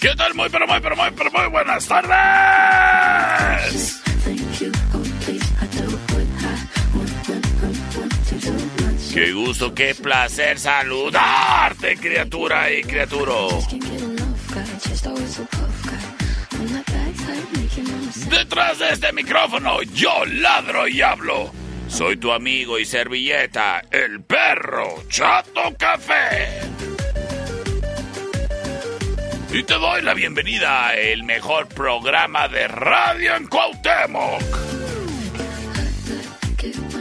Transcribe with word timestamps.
¿Qué 0.00 0.14
tal? 0.16 0.34
Muy, 0.34 0.48
pero 0.50 0.66
muy, 0.66 0.80
pero 0.80 0.96
muy, 0.96 1.10
pero 1.16 1.30
muy 1.30 1.46
buenas 1.48 1.86
tardes. 1.86 2.16
Qué 9.14 9.32
gusto, 9.32 9.74
qué 9.74 9.94
placer 9.94 10.58
saludarte, 10.58 11.96
criatura 11.96 12.70
y 12.70 12.82
criaturo. 12.82 13.48
Detrás 18.28 18.78
de 18.78 18.90
este 18.90 19.12
micrófono 19.12 19.82
yo 19.82 20.24
ladro 20.26 20.86
y 20.86 21.00
hablo. 21.00 21.50
Soy 21.88 22.18
tu 22.18 22.32
amigo 22.32 22.78
y 22.78 22.84
servilleta, 22.84 23.82
el 23.90 24.22
perro 24.22 25.04
Chato 25.08 25.74
Café. 25.78 26.95
Y 29.52 29.62
te 29.62 29.74
doy 29.74 30.02
la 30.02 30.14
bienvenida 30.14 30.88
a 30.88 30.96
el 30.96 31.22
mejor 31.22 31.68
programa 31.68 32.48
de 32.48 32.66
radio 32.68 33.36
en 33.36 33.46
Cuauhtémoc. 33.46 34.42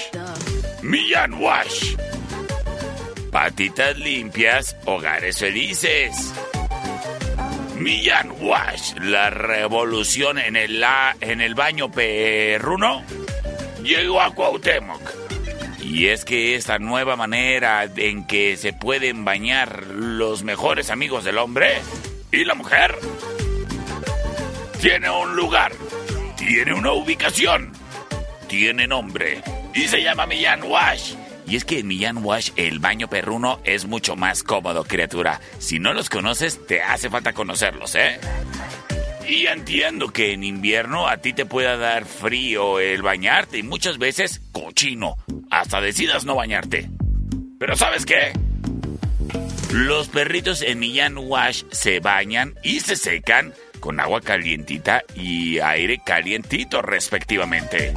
Millán 0.81 1.33
Wash. 1.35 1.95
Patitas 3.31 3.97
limpias, 3.97 4.75
hogares 4.85 5.39
felices. 5.39 6.33
Millán 7.83 8.31
Wash, 8.39 8.93
la 9.01 9.29
revolución 9.29 10.39
en 10.39 10.55
el, 10.55 11.53
baño 11.53 11.91
perruno, 11.91 13.03
llegó 13.83 14.21
a 14.21 14.33
Cuauhtémoc. 14.33 15.01
Y 15.81 16.07
es 16.07 16.23
que 16.23 16.55
esta 16.55 16.79
nueva 16.79 17.17
manera 17.17 17.83
en 17.97 18.25
que 18.25 18.55
se 18.55 18.71
pueden 18.71 19.25
bañar 19.25 19.85
los 19.87 20.43
mejores 20.43 20.91
amigos 20.91 21.25
del 21.25 21.37
hombre 21.37 21.73
y 22.31 22.45
la 22.45 22.55
mujer 22.55 22.95
tiene 24.79 25.09
un 25.09 25.35
lugar, 25.35 25.73
tiene 26.37 26.73
una 26.73 26.93
ubicación, 26.93 27.73
tiene 28.47 28.87
nombre 28.87 29.41
y 29.73 29.89
se 29.89 30.01
llama 30.01 30.25
Millán 30.25 30.63
Wash. 30.63 31.15
Y 31.47 31.55
es 31.55 31.65
que 31.65 31.79
en 31.79 31.87
Millán 31.87 32.23
Wash 32.23 32.51
el 32.55 32.79
baño 32.79 33.09
perruno 33.09 33.59
es 33.63 33.85
mucho 33.85 34.15
más 34.15 34.43
cómodo, 34.43 34.83
criatura. 34.83 35.41
Si 35.59 35.79
no 35.79 35.93
los 35.93 36.09
conoces, 36.09 36.65
te 36.67 36.81
hace 36.81 37.09
falta 37.09 37.33
conocerlos, 37.33 37.95
¿eh? 37.95 38.19
Y 39.27 39.47
entiendo 39.47 40.09
que 40.09 40.33
en 40.33 40.43
invierno 40.43 41.07
a 41.07 41.17
ti 41.17 41.33
te 41.33 41.45
pueda 41.45 41.77
dar 41.77 42.05
frío 42.05 42.79
el 42.79 43.01
bañarte 43.01 43.57
y 43.57 43.63
muchas 43.63 43.97
veces 43.97 44.41
cochino. 44.51 45.15
Hasta 45.49 45.81
decidas 45.81 46.25
no 46.25 46.35
bañarte. 46.35 46.89
Pero 47.59 47.75
¿sabes 47.75 48.05
qué? 48.05 48.33
Los 49.71 50.07
perritos 50.09 50.61
en 50.61 50.79
Millán 50.79 51.17
Wash 51.17 51.63
se 51.71 51.99
bañan 51.99 52.53
y 52.63 52.81
se 52.81 52.95
secan 52.95 53.53
con 53.79 53.99
agua 53.99 54.21
calientita 54.21 55.03
y 55.15 55.59
aire 55.59 55.99
calientito 56.05 56.81
respectivamente. 56.81 57.93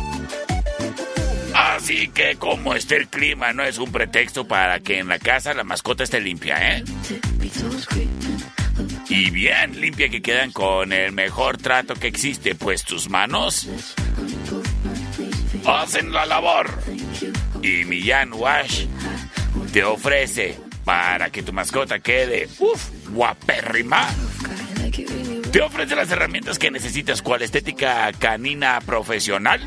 Así 1.56 2.09
que 2.09 2.37
como 2.37 2.75
esté 2.75 2.97
el 2.97 3.09
clima 3.09 3.55
no 3.55 3.65
es 3.65 3.78
un 3.78 3.91
pretexto 3.91 4.47
para 4.47 4.81
que 4.81 4.99
en 4.99 5.09
la 5.09 5.19
casa 5.19 5.55
la 5.55 5.65
mascota 5.65 6.05
esté 6.05 6.21
limpia, 6.21 6.77
¿eh? 6.77 6.84
Y 9.09 9.31
bien 9.31 9.81
limpia 9.81 10.11
que 10.11 10.21
quedan 10.21 10.53
con 10.53 10.93
el 10.93 11.12
mejor 11.12 11.56
trato 11.56 11.94
que 11.94 12.09
existe, 12.09 12.55
pues 12.55 12.84
tus 12.84 13.09
manos 13.09 13.67
hacen 15.65 16.12
la 16.12 16.27
labor. 16.27 16.71
Y 17.62 17.84
Millán 17.87 18.34
Wash 18.34 18.84
te 19.73 19.83
ofrece 19.83 20.59
para 20.84 21.31
que 21.31 21.43
tu 21.43 21.55
mascota 21.55 22.00
quede 22.00 22.49
uf, 22.59 22.91
guapérrima. 23.09 24.06
Te 25.56 25.62
ofrece 25.62 25.97
las 25.97 26.11
herramientas 26.11 26.59
que 26.59 26.71
necesitas, 26.71 27.22
cual 27.22 27.41
estética 27.41 28.12
canina 28.12 28.78
profesional. 28.84 29.59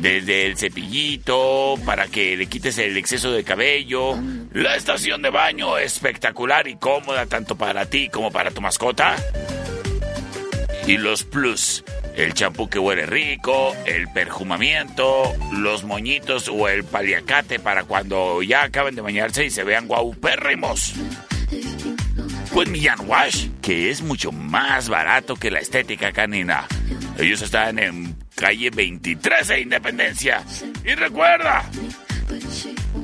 Desde 0.00 0.44
el 0.44 0.56
cepillito 0.56 1.76
para 1.86 2.08
que 2.08 2.36
le 2.36 2.48
quites 2.48 2.78
el 2.78 2.96
exceso 2.96 3.30
de 3.30 3.44
cabello, 3.44 4.18
la 4.52 4.74
estación 4.74 5.22
de 5.22 5.30
baño 5.30 5.78
espectacular 5.78 6.66
y 6.66 6.74
cómoda 6.74 7.26
tanto 7.26 7.54
para 7.54 7.86
ti 7.86 8.08
como 8.08 8.32
para 8.32 8.50
tu 8.50 8.60
mascota. 8.60 9.14
Y 10.88 10.96
los 10.96 11.22
plus, 11.22 11.84
el 12.16 12.34
champú 12.34 12.68
que 12.68 12.80
huele 12.80 13.06
rico, 13.06 13.72
el 13.86 14.08
perfumamiento, 14.08 15.32
los 15.52 15.84
moñitos 15.84 16.48
o 16.48 16.68
el 16.68 16.82
paliacate 16.82 17.60
para 17.60 17.84
cuando 17.84 18.42
ya 18.42 18.64
acaben 18.64 18.96
de 18.96 19.02
bañarse 19.02 19.44
y 19.44 19.50
se 19.50 19.62
vean 19.62 19.86
guaupérrimos. 19.86 20.92
Pues 22.54 22.68
Millán 22.68 23.00
Wash, 23.08 23.48
que 23.60 23.90
es 23.90 24.00
mucho 24.00 24.30
más 24.30 24.88
barato 24.88 25.34
que 25.34 25.50
la 25.50 25.58
estética 25.58 26.12
canina. 26.12 26.68
Ellos 27.18 27.42
están 27.42 27.80
en 27.80 28.16
calle 28.36 28.70
23 28.70 29.48
de 29.48 29.60
Independencia. 29.60 30.44
Y 30.84 30.94
recuerda, 30.94 31.68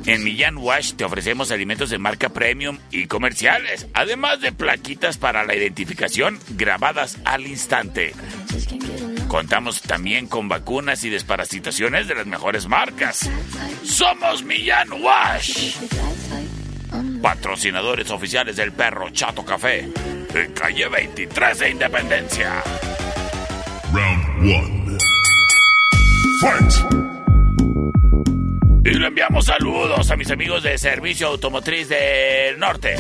en 0.06 0.23
Millán 0.23 0.56
Wash 0.56 0.93
te 0.94 1.02
ofrecemos 1.02 1.50
alimentos 1.50 1.91
de 1.91 1.99
marca 1.99 2.29
premium 2.29 2.79
y 2.93 3.06
comerciales, 3.06 3.88
además 3.93 4.41
de 4.41 4.52
plaquitas 4.52 5.19
para 5.19 5.43
la 5.44 5.56
identificación 5.56 6.38
grabadas 6.50 7.19
al 7.25 7.49
instante. 7.49 8.14
Contamos 9.26 9.82
también 9.82 10.29
con 10.29 10.49
vacunas 10.49 11.03
y 11.03 11.11
desparasitaciones 11.11 12.06
de 12.06 12.14
las 12.14 12.26
mejores 12.26 12.69
marcas. 12.69 13.29
Somos 13.82 14.44
Millán 14.44 14.93
Wash. 14.93 15.75
Patrocinadores 17.23 18.11
oficiales 18.11 18.57
del 18.57 18.73
perro 18.73 19.11
Chato 19.11 19.45
Café. 19.45 19.89
En 20.35 20.53
calle 20.53 20.89
23 20.89 21.59
de 21.59 21.71
Independencia. 21.71 22.63
Round 23.93 24.89
1. 24.89 24.99
Fight. 26.41 26.73
Y 28.85 28.91
le 28.99 29.07
enviamos 29.07 29.45
saludos 29.47 30.11
a 30.11 30.17
mis 30.17 30.31
amigos 30.31 30.63
de 30.63 30.79
Servicio 30.79 31.29
Automotriz 31.29 31.89
del 31.89 32.59
Norte. 32.59 32.97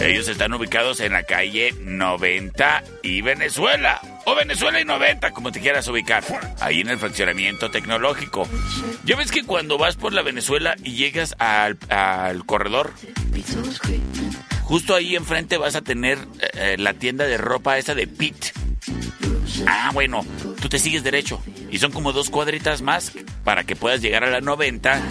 Ellos 0.00 0.28
están 0.28 0.52
ubicados 0.52 1.00
en 1.00 1.12
la 1.12 1.22
calle 1.22 1.72
90 1.80 2.84
y 3.02 3.22
Venezuela. 3.22 4.00
O 4.26 4.34
Venezuela 4.34 4.80
y 4.80 4.84
90, 4.84 5.32
como 5.32 5.52
te 5.52 5.60
quieras 5.60 5.86
ubicar. 5.88 6.24
Ahí 6.60 6.80
en 6.80 6.88
el 6.88 6.98
fraccionamiento 6.98 7.70
tecnológico. 7.70 8.48
Ya 9.04 9.16
ves 9.16 9.30
que 9.30 9.44
cuando 9.44 9.76
vas 9.76 9.96
por 9.96 10.12
la 10.12 10.22
Venezuela 10.22 10.76
y 10.82 10.94
llegas 10.94 11.34
al, 11.38 11.76
corredor, 12.46 12.92
justo 14.62 14.94
ahí 14.94 15.14
enfrente 15.14 15.58
vas 15.58 15.74
a 15.76 15.82
tener 15.82 16.18
eh, 16.54 16.76
la 16.78 16.94
tienda 16.94 17.26
de 17.26 17.36
ropa 17.36 17.76
esa 17.76 17.94
de 17.94 18.06
Pit. 18.06 18.46
Ah, 19.66 19.90
bueno, 19.92 20.24
tú 20.60 20.68
te 20.68 20.78
sigues 20.78 21.04
derecho. 21.04 21.42
Y 21.70 21.78
son 21.78 21.92
como 21.92 22.12
dos 22.12 22.30
cuadritas 22.30 22.82
más 22.82 23.12
para 23.44 23.64
que 23.64 23.76
puedas 23.76 24.00
llegar 24.00 24.24
a 24.24 24.30
la 24.30 24.40
90. 24.40 25.02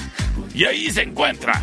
Y 0.56 0.66
ahí 0.66 0.92
se 0.92 1.04
encuentra. 1.04 1.62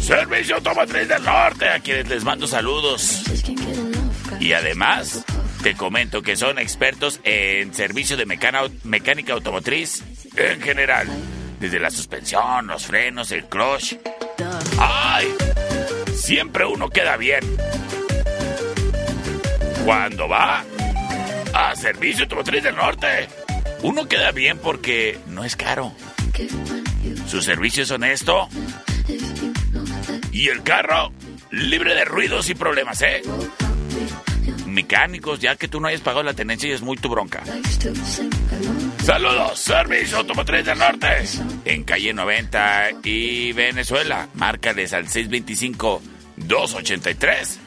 Servicio 0.00 0.56
Automotriz 0.56 1.08
del 1.08 1.22
Norte, 1.22 1.68
a 1.68 1.78
quienes 1.80 2.08
les 2.08 2.24
mando 2.24 2.46
saludos. 2.46 3.22
Y 4.40 4.52
además, 4.52 5.24
te 5.62 5.74
comento 5.74 6.22
que 6.22 6.36
son 6.36 6.58
expertos 6.58 7.20
en 7.24 7.74
servicio 7.74 8.16
de 8.16 8.26
mecánica 8.26 9.32
automotriz 9.32 10.02
en 10.36 10.60
general. 10.60 11.08
Desde 11.58 11.80
la 11.80 11.90
suspensión, 11.90 12.66
los 12.66 12.86
frenos, 12.86 13.32
el 13.32 13.46
clutch. 13.46 13.94
¡Ay! 14.78 15.34
Siempre 16.14 16.66
uno 16.66 16.90
queda 16.90 17.16
bien. 17.16 17.40
Cuando 19.84 20.28
va 20.28 20.64
a 21.54 21.76
Servicio 21.76 22.24
Automotriz 22.24 22.62
del 22.62 22.76
Norte, 22.76 23.28
uno 23.82 24.06
queda 24.06 24.32
bien 24.32 24.58
porque 24.58 25.18
no 25.28 25.44
es 25.44 25.56
caro. 25.56 25.92
Su 27.26 27.40
servicio 27.40 27.84
es 27.84 27.90
honesto. 27.90 28.48
Y 30.32 30.48
el 30.48 30.62
carro 30.62 31.12
libre 31.50 31.94
de 31.94 32.04
ruidos 32.04 32.50
y 32.50 32.54
problemas, 32.54 33.00
¿eh? 33.02 33.22
Mecánicos, 34.66 35.40
ya 35.40 35.56
que 35.56 35.68
tú 35.68 35.80
no 35.80 35.88
hayas 35.88 36.00
pagado 36.00 36.22
la 36.22 36.34
tenencia 36.34 36.68
y 36.68 36.72
es 36.72 36.82
muy 36.82 36.96
tu 36.96 37.08
bronca. 37.08 37.42
Saludos, 39.04 39.58
Servicio 39.58 40.18
Automotriz 40.18 40.64
del 40.64 40.78
Norte. 40.78 41.08
En 41.64 41.84
calle 41.84 42.12
90 42.12 42.90
y 43.04 43.52
Venezuela. 43.52 44.28
Márcales 44.34 44.92
al 44.92 45.08
625 45.08 46.02
283 46.36 47.60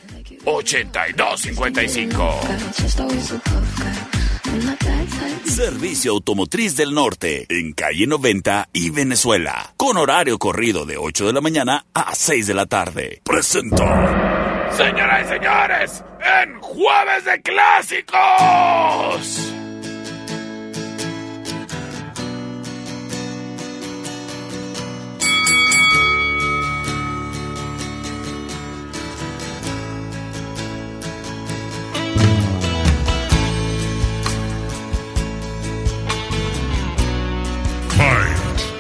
8255. 0.46 2.40
Servicio 5.45 6.12
Automotriz 6.13 6.75
del 6.75 6.94
Norte, 6.94 7.45
en 7.50 7.74
calle 7.74 8.07
90 8.07 8.69
y 8.74 8.90
Venezuela, 8.90 9.74
con 9.78 9.98
horario 9.98 10.40
corrido 10.40 10.86
de 10.86 10.98
8 10.98 11.28
de 11.28 11.34
la 11.34 11.42
mañana 11.42 11.86
a 11.94 12.16
6 12.16 12.48
de 12.48 12.54
la 12.54 12.66
tarde. 12.66 13.22
Presento. 13.24 13.84
Señoras 14.77 15.25
y 15.25 15.27
señores, 15.27 16.04
en 16.44 16.60
Jueves 16.62 17.25
de 17.25 17.42
Clásicos. 17.42 18.19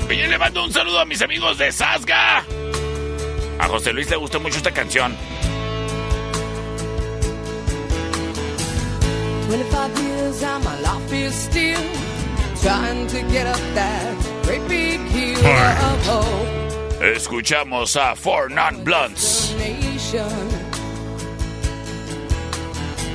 Y 0.09 0.27
le 0.27 0.37
mando 0.37 0.63
un 0.65 0.73
saludo 0.73 0.99
a 0.99 1.05
mis 1.05 1.21
amigos 1.21 1.57
de 1.57 1.71
Sasga. 1.71 2.43
A 3.59 3.67
José 3.67 3.93
Luis 3.93 4.09
le 4.09 4.15
gustó 4.17 4.39
mucho 4.39 4.57
esta 4.57 4.71
canción. 4.71 5.15
Escuchamos 17.01 17.95
a 17.95 18.15
Four 18.15 18.49
Non 18.49 18.83
Blunts. 18.83 19.53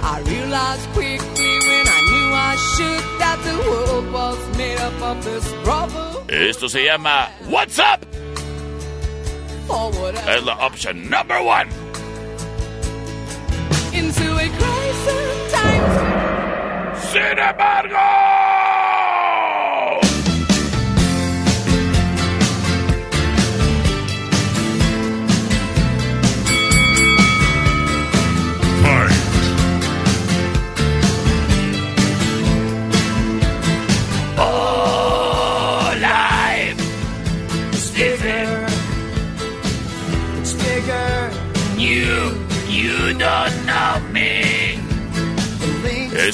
I 0.02 0.20
realized 0.26 0.88
quickly 0.92 1.58
when 1.68 1.86
I 1.86 2.00
knew 2.10 2.34
I 2.34 2.56
should 2.56 3.04
that 3.20 3.38
the 3.44 3.56
world 3.70 4.12
was 4.12 4.58
made 4.58 4.78
up 4.80 5.00
of 5.02 5.24
this 5.24 5.52
brother. 5.62 6.24
Esto 6.28 6.68
se 6.68 6.84
llama 6.84 7.30
What's 7.48 7.78
Up. 7.78 8.04
Es 10.26 10.42
la 10.44 10.56
opción 10.66 11.08
number 11.08 11.40
one. 11.42 11.83
Sin 17.14 17.38
embargo. 17.38 18.73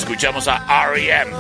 Escuchamos 0.00 0.48
a 0.48 0.56
R.E.M. 0.88 1.30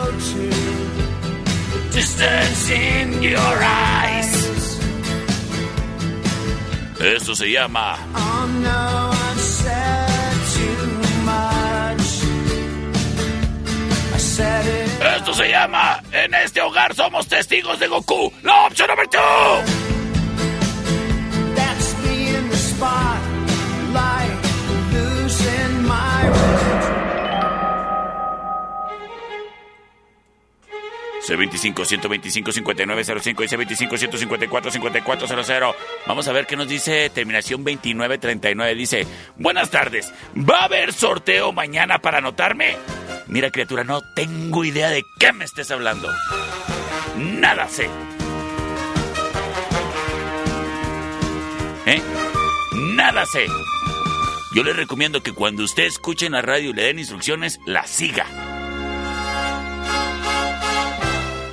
Distance 1.94 2.70
in 2.70 3.22
your 3.22 3.62
eyes. 3.62 4.78
Esto 7.00 7.34
se 7.34 7.50
llama. 7.50 7.96
Oh, 8.14 8.46
no, 8.62 9.10
Esto 15.16 15.34
se 15.34 15.48
llama 15.50 16.02
En 16.12 16.34
este 16.34 16.60
hogar 16.60 16.94
somos 16.94 17.26
testigos 17.26 17.78
de 17.78 17.88
Goku. 17.88 18.30
La 18.42 18.66
opción 18.66 18.88
número 18.88 19.08
2. 19.10 19.79
C25 31.30 31.84
125 31.84 32.52
5905 32.52 33.44
y 33.44 33.46
C25 33.46 33.98
154 33.98 34.70
5400. 34.72 35.76
Vamos 36.06 36.26
a 36.26 36.32
ver 36.32 36.46
qué 36.46 36.56
nos 36.56 36.68
dice 36.68 37.08
terminación 37.10 37.62
2939. 37.62 38.74
Dice, 38.74 39.06
buenas 39.36 39.70
tardes, 39.70 40.12
¿va 40.36 40.62
a 40.62 40.64
haber 40.64 40.92
sorteo 40.92 41.52
mañana 41.52 42.00
para 42.00 42.18
anotarme? 42.18 42.76
Mira 43.28 43.50
criatura, 43.50 43.84
no 43.84 44.00
tengo 44.14 44.64
idea 44.64 44.90
de 44.90 45.02
qué 45.20 45.32
me 45.32 45.44
estés 45.44 45.70
hablando. 45.70 46.08
Nada 47.16 47.68
sé. 47.68 47.88
¿Eh? 51.86 52.02
Nada 52.72 53.24
sé. 53.26 53.46
Yo 54.52 54.64
le 54.64 54.72
recomiendo 54.72 55.22
que 55.22 55.32
cuando 55.32 55.62
usted 55.62 55.84
escuche 55.84 56.26
en 56.26 56.32
la 56.32 56.42
radio 56.42 56.70
y 56.70 56.72
le 56.72 56.82
den 56.82 56.98
instrucciones, 56.98 57.60
la 57.66 57.86
siga. 57.86 58.26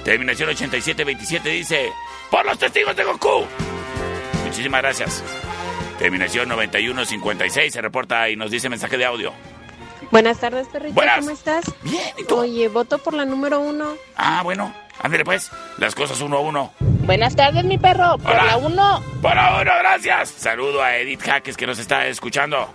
Terminación 0.07 0.47
8727 0.47 1.49
dice, 1.49 1.91
por 2.31 2.45
los 2.45 2.57
testigos 2.57 2.95
de 2.95 3.03
Goku. 3.03 3.45
Muchísimas 4.45 4.81
gracias. 4.81 5.21
Terminación 5.99 6.47
9156 6.47 7.73
se 7.73 7.81
reporta 7.81 8.29
y 8.29 8.37
nos 8.37 8.49
dice 8.49 8.69
mensaje 8.69 8.97
de 8.97 9.03
audio. 9.03 9.33
Buenas 10.09 10.39
tardes, 10.39 10.69
perrito. 10.69 11.01
¿Cómo 11.19 11.31
estás? 11.31 11.65
Bien, 11.81 12.01
¿y 12.17 12.23
tú? 12.23 12.37
Oye, 12.37 12.69
voto 12.69 12.99
por 12.99 13.15
la 13.15 13.25
número 13.25 13.59
uno. 13.59 13.97
Ah, 14.15 14.43
bueno. 14.45 14.73
Ándale, 15.01 15.25
pues. 15.25 15.51
Las 15.77 15.93
cosas 15.93 16.21
uno 16.21 16.37
a 16.37 16.39
uno. 16.39 16.71
Buenas 16.79 17.35
tardes, 17.35 17.65
mi 17.65 17.77
perro. 17.77 18.17
Por 18.17 18.33
la 18.33 18.55
uno. 18.55 19.03
Por 19.21 19.35
la 19.35 19.59
uno, 19.59 19.71
gracias. 19.77 20.29
Saludo 20.29 20.81
a 20.81 20.95
Edith 20.95 21.21
Jaques 21.21 21.57
que 21.57 21.67
nos 21.67 21.79
está 21.79 22.07
escuchando. 22.07 22.73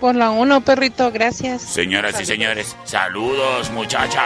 Por 0.00 0.16
la 0.16 0.30
uno, 0.30 0.60
perrito. 0.62 1.12
Gracias. 1.12 1.62
Señoras 1.62 2.20
y 2.20 2.26
señores, 2.26 2.76
saludos, 2.82 3.70
muchacha. 3.70 4.24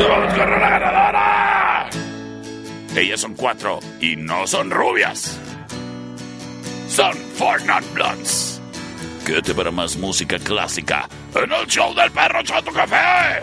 ¡Nos 0.00 0.08
vamos 0.08 0.32
con 0.32 0.48
una 0.50 0.70
ganadora! 0.70 1.90
Ellas 2.96 3.20
son 3.20 3.34
cuatro 3.34 3.80
y 4.00 4.16
no 4.16 4.46
son 4.46 4.70
rubias. 4.70 5.38
Son 6.88 7.14
Four 7.36 7.62
Non 7.66 7.84
Blondes. 7.92 8.62
Quédate 9.26 9.54
para 9.54 9.70
más 9.70 9.98
música 9.98 10.38
clásica 10.38 11.06
en 11.34 11.52
el 11.52 11.66
show 11.66 11.94
del 11.94 12.10
perro 12.12 12.42
Chato 12.42 12.72
Café. 12.72 13.42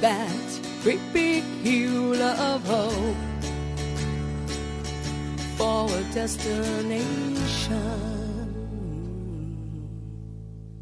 that 0.00 0.60
great 0.82 1.00
big 1.12 1.42
of 2.20 2.66
hope 2.66 3.16
for 5.56 5.90
a 5.90 6.02
destination. 6.14 6.98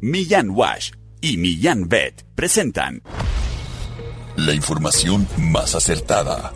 Millán 0.01 0.51
Wash 0.51 0.91
y 1.21 1.37
Millán 1.37 1.89
Bet 1.89 2.23
presentan 2.35 3.01
la 4.35 4.53
información 4.53 5.27
más 5.37 5.73
acertada. 5.73 6.53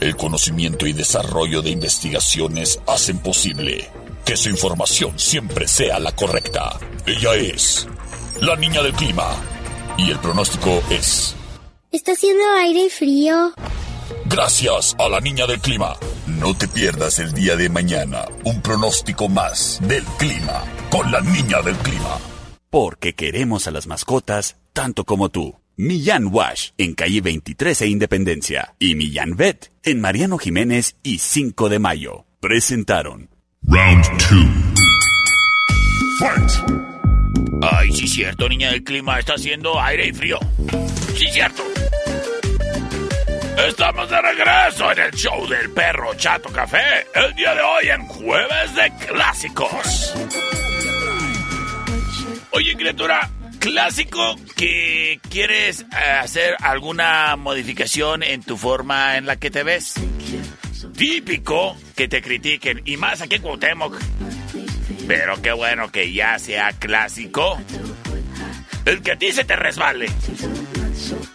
El 0.00 0.16
conocimiento 0.16 0.86
y 0.86 0.92
desarrollo 0.92 1.62
de 1.62 1.70
investigaciones 1.70 2.80
hacen 2.86 3.18
posible 3.18 3.88
que 4.24 4.36
su 4.36 4.50
información 4.50 5.18
siempre 5.18 5.68
sea 5.68 6.00
la 6.00 6.12
correcta. 6.12 6.78
Ella 7.06 7.34
es 7.36 7.86
la 8.40 8.56
niña 8.56 8.82
del 8.82 8.92
clima 8.94 9.30
y 9.96 10.10
el 10.10 10.18
pronóstico 10.18 10.82
es 10.90 11.36
Está 11.92 12.12
haciendo 12.12 12.42
aire 12.60 12.84
y 12.84 12.90
frío. 12.90 13.52
Gracias 14.26 14.94
a 14.98 15.08
la 15.08 15.20
niña 15.20 15.46
del 15.46 15.58
clima. 15.60 15.96
No 16.26 16.56
te 16.56 16.68
pierdas 16.68 17.18
el 17.18 17.32
día 17.32 17.56
de 17.56 17.68
mañana 17.68 18.24
un 18.44 18.62
pronóstico 18.62 19.28
más 19.28 19.80
del 19.82 20.04
clima 20.18 20.64
con 20.90 21.10
la 21.10 21.20
niña 21.20 21.60
del 21.62 21.76
clima. 21.76 22.18
porque 22.72 23.14
queremos 23.14 23.66
a 23.66 23.72
las 23.72 23.88
mascotas 23.88 24.56
tanto 24.72 25.04
como 25.04 25.28
tú. 25.30 25.58
Millán 25.76 26.26
Wash 26.32 26.70
en 26.78 26.94
calle 26.94 27.20
23 27.20 27.80
e 27.82 27.86
Independencia 27.88 28.74
y 28.78 28.94
Millán 28.94 29.34
Vet 29.34 29.72
en 29.82 30.00
Mariano 30.00 30.38
Jiménez 30.38 30.94
y 31.02 31.18
5 31.18 31.68
de 31.68 31.80
Mayo. 31.80 32.26
Presentaron 32.38 33.28
Round 33.62 34.04
2. 34.04 34.20
Fight. 36.20 36.50
Ay, 37.62 37.90
sí, 37.92 38.06
cierto, 38.06 38.48
niña 38.48 38.70
del 38.70 38.84
clima. 38.84 39.18
Está 39.18 39.34
haciendo 39.34 39.80
aire 39.80 40.06
y 40.08 40.12
frío. 40.12 40.38
Sí, 41.16 41.26
cierto. 41.32 41.64
Estamos 43.68 44.08
de 44.08 44.22
regreso 44.22 44.90
en 44.90 44.98
el 45.00 45.10
show 45.12 45.46
del 45.46 45.70
perro 45.70 46.14
Chato 46.14 46.50
Café. 46.50 47.06
El 47.14 47.34
día 47.34 47.54
de 47.54 47.60
hoy 47.60 47.88
en 47.88 48.06
Jueves 48.06 48.74
de 48.74 48.92
Clásicos. 49.06 50.14
Oye, 52.52 52.74
criatura, 52.76 53.30
clásico 53.58 54.36
que 54.56 55.20
quieres 55.28 55.82
eh, 55.82 56.10
hacer 56.22 56.56
alguna 56.60 57.36
modificación 57.36 58.22
en 58.22 58.42
tu 58.42 58.56
forma 58.56 59.18
en 59.18 59.26
la 59.26 59.36
que 59.36 59.50
te 59.50 59.62
ves. 59.62 59.94
Típico 60.96 61.76
que 61.94 62.08
te 62.08 62.22
critiquen, 62.22 62.82
y 62.86 62.96
más 62.96 63.20
aquí 63.20 63.36
en 63.36 63.42
Cuauhtémoc. 63.42 63.94
Pero 65.06 65.40
qué 65.42 65.52
bueno 65.52 65.92
que 65.92 66.12
ya 66.12 66.38
sea 66.38 66.72
clásico. 66.72 67.58
El 68.86 69.02
que 69.02 69.12
a 69.12 69.16
ti 69.16 69.32
se 69.32 69.44
te 69.44 69.54
resbale. 69.54 70.06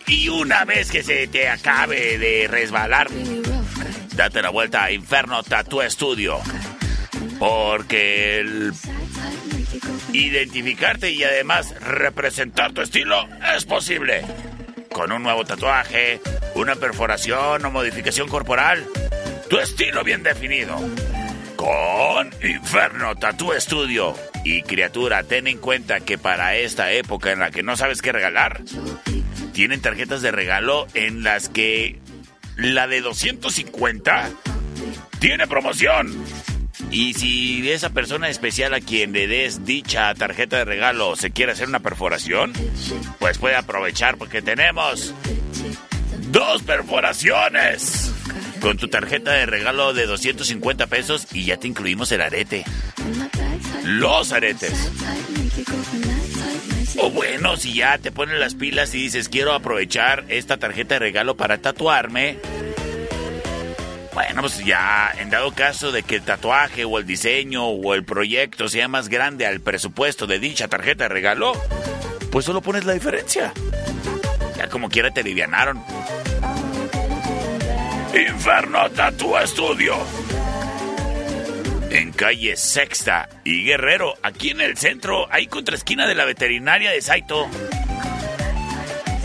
Y 0.07 0.29
una 0.29 0.65
vez 0.65 0.91
que 0.91 1.03
se 1.03 1.27
te 1.27 1.49
acabe 1.49 2.17
de 2.17 2.47
resbalar, 2.47 3.07
date 4.15 4.41
la 4.41 4.49
vuelta 4.49 4.83
a 4.83 4.91
Inferno 4.91 5.41
Tattoo 5.43 5.81
Studio. 5.89 6.39
Porque 7.39 8.39
el 8.39 8.73
identificarte 10.13 11.11
y 11.11 11.23
además 11.23 11.73
representar 11.81 12.73
tu 12.73 12.81
estilo 12.81 13.27
es 13.55 13.65
posible. 13.65 14.23
Con 14.91 15.11
un 15.11 15.23
nuevo 15.23 15.43
tatuaje, 15.43 16.21
una 16.53 16.75
perforación 16.75 17.65
o 17.65 17.71
modificación 17.71 18.29
corporal. 18.29 18.85
Tu 19.49 19.57
estilo 19.59 20.03
bien 20.03 20.23
definido. 20.23 20.77
Con 21.55 22.33
Inferno 22.41 23.15
Tattoo 23.15 23.59
Studio. 23.59 24.15
Y 24.43 24.61
criatura, 24.61 25.23
ten 25.23 25.47
en 25.47 25.57
cuenta 25.57 25.99
que 25.99 26.17
para 26.17 26.55
esta 26.55 26.91
época 26.91 27.31
en 27.31 27.39
la 27.39 27.51
que 27.51 27.63
no 27.63 27.75
sabes 27.75 28.01
qué 28.01 28.11
regalar, 28.11 28.61
tienen 29.55 29.79
tarjetas 29.79 30.21
de 30.21 30.31
regalo 30.31 30.85
en 30.95 31.23
las 31.23 31.47
que 31.47 31.97
la 32.57 32.87
de 32.87 32.99
250 32.99 34.29
tiene 35.19 35.47
promoción. 35.47 36.13
Y 36.91 37.13
si 37.13 37.71
esa 37.71 37.91
persona 37.91 38.27
especial 38.27 38.73
a 38.73 38.81
quien 38.81 39.13
le 39.13 39.27
des 39.27 39.63
dicha 39.63 40.13
tarjeta 40.13 40.57
de 40.57 40.65
regalo 40.65 41.15
se 41.15 41.31
quiere 41.31 41.53
hacer 41.53 41.69
una 41.69 41.79
perforación, 41.79 42.51
pues 43.17 43.37
puede 43.37 43.55
aprovechar 43.55 44.17
porque 44.17 44.41
tenemos 44.41 45.13
dos 46.31 46.61
perforaciones 46.63 48.11
con 48.59 48.75
tu 48.75 48.89
tarjeta 48.89 49.31
de 49.31 49.45
regalo 49.45 49.93
de 49.93 50.05
250 50.05 50.87
pesos 50.87 51.27
y 51.31 51.45
ya 51.45 51.55
te 51.55 51.69
incluimos 51.69 52.11
el 52.11 52.19
arete. 52.19 52.65
Los 53.85 54.33
aretes. 54.33 54.91
O 56.97 57.09
bueno, 57.09 57.57
si 57.57 57.73
ya 57.73 57.97
te 57.97 58.11
ponen 58.11 58.39
las 58.39 58.55
pilas 58.55 58.93
y 58.93 58.99
dices 58.99 59.29
quiero 59.29 59.53
aprovechar 59.53 60.25
esta 60.29 60.57
tarjeta 60.57 60.95
de 60.95 60.99
regalo 60.99 61.35
para 61.35 61.57
tatuarme. 61.57 62.37
Bueno, 64.13 64.41
pues 64.41 64.63
ya 64.63 65.13
en 65.19 65.29
dado 65.29 65.51
caso 65.53 65.91
de 65.91 66.03
que 66.03 66.15
el 66.15 66.21
tatuaje 66.21 66.85
o 66.85 66.97
el 66.97 67.05
diseño 67.05 67.65
o 67.67 67.93
el 67.93 68.05
proyecto 68.05 68.69
sea 68.69 68.87
más 68.87 69.09
grande 69.09 69.45
al 69.45 69.59
presupuesto 69.59 70.25
de 70.25 70.39
dicha 70.39 70.69
tarjeta 70.69 71.03
de 71.03 71.09
regalo, 71.09 71.51
pues 72.31 72.45
solo 72.45 72.61
pones 72.61 72.85
la 72.85 72.93
diferencia. 72.93 73.51
Ya 74.57 74.69
como 74.69 74.87
quiera 74.87 75.11
te 75.11 75.19
alivianaron. 75.19 75.83
Inferno 78.13 78.89
Tattoo 78.91 79.35
Studio. 79.45 79.97
En 81.95 82.11
calle 82.11 82.57
Sexta 82.57 83.29
y 83.45 83.63
Guerrero, 83.63 84.15
aquí 84.21 84.49
en 84.49 84.59
el 84.59 84.75
centro, 84.75 85.31
ahí 85.31 85.47
contra 85.47 85.77
esquina 85.77 86.05
de 86.05 86.13
la 86.13 86.25
veterinaria 86.25 86.91
de 86.91 87.01
Saito. 87.01 87.47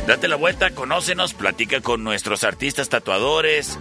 Date 0.07 0.29
la 0.29 0.37
vuelta, 0.37 0.71
conócenos, 0.71 1.35
platica 1.35 1.81
con 1.81 2.05
nuestros 2.05 2.45
artistas 2.45 2.89
tatuadores 2.89 3.77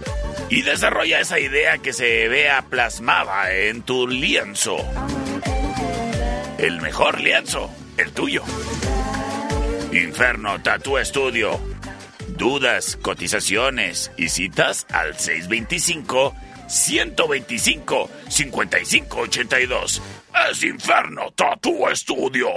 y 0.48 0.62
desarrolla 0.62 1.20
esa 1.20 1.38
idea 1.38 1.78
que 1.78 1.92
se 1.92 2.26
vea 2.26 2.62
plasmada 2.62 3.54
en 3.54 3.82
tu 3.82 4.08
lienzo. 4.08 4.76
El 6.58 6.80
mejor 6.80 7.20
lienzo, 7.20 7.70
el 7.96 8.10
tuyo. 8.10 8.42
Inferno 9.92 10.60
Tattoo 10.62 10.98
Studio. 11.04 11.60
Dudas, 12.30 12.98
cotizaciones 13.00 14.10
y 14.16 14.30
citas 14.30 14.84
al 14.90 15.16
625 15.16 16.34
125 16.70 18.08
5582. 18.28 20.02
Es 20.50 20.62
Inferno 20.62 21.30
Tattoo 21.34 21.94
Studio. 21.94 22.48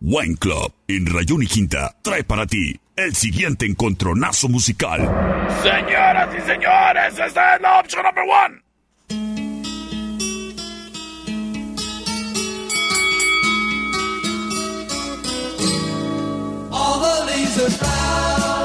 Wine 0.00 0.36
Club 0.36 0.72
en 0.86 1.06
Rayón 1.06 1.42
y 1.42 1.46
Quinta 1.46 1.96
trae 2.02 2.22
para 2.22 2.46
ti 2.46 2.78
el 2.94 3.14
siguiente 3.14 3.66
encontronazo 3.66 4.48
musical. 4.48 5.00
Señoras 5.62 6.28
y 6.36 6.40
señores, 6.46 7.18
esta 7.18 7.56
es 7.56 7.62
la 7.62 7.80
opción 7.80 8.04
number 8.04 8.24
one. 8.24 8.62
All 16.70 17.00
the 17.00 17.24
leaves 17.26 17.58
are 17.58 17.78
brown, 17.78 18.57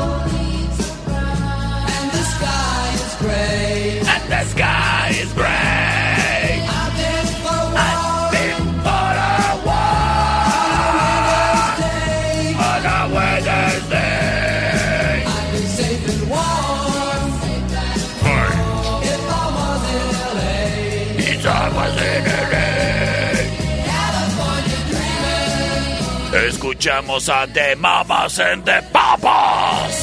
the 4.43 4.49
sky 4.49 5.09
is 5.21 5.31
gray. 5.33 5.47
I've 5.47 6.93
been 6.99 7.27
for 7.43 7.63
a 7.63 7.79
I've 7.79 7.99
walk 8.03 8.31
been 8.31 8.63
for 8.83 9.11
a 9.23 9.67
walk 9.67 10.57
day. 11.79 12.55
on 12.69 12.81
a 12.83 12.99
weather's 13.15 13.85
day. 13.89 15.23
I'd 15.25 15.47
be 15.51 15.61
safe 15.77 16.05
and 16.11 16.23
warm 16.29 17.23
if 19.03 19.21
I 19.29 19.45
was 19.57 19.83
in 19.95 20.07
LA. 20.37 20.57
It's 21.31 21.45
almost 21.45 21.97
in 22.03 22.21
LA. 22.51 22.67
California 23.91 24.79
dreaming. 24.91 26.47
Escuchamos 26.49 27.27
a 27.29 27.31
The 27.47 27.67
Mamas 27.79 28.35
and 28.39 28.59
the 28.65 28.79
Papas. 28.91 29.97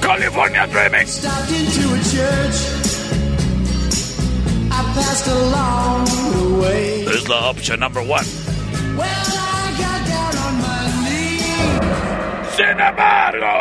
California 0.00 0.66
Dreaming. 0.66 1.06
Stopped 1.06 1.50
into 1.52 1.94
a 1.94 1.96
church. 2.10 2.79
I 4.90 4.92
passed 4.92 5.26
along 5.28 6.04
the 6.04 6.62
way. 6.62 7.04
Es 7.06 7.28
la 7.28 7.50
opción 7.50 7.78
number 7.78 8.00
one. 8.02 8.24
Well, 8.96 9.06
I 9.06 9.74
got 9.78 10.00
down 10.08 10.34
on 10.46 10.54
my 10.66 10.82
knees. 11.04 12.56
Sin 12.56 12.80
embargo. 12.80 13.56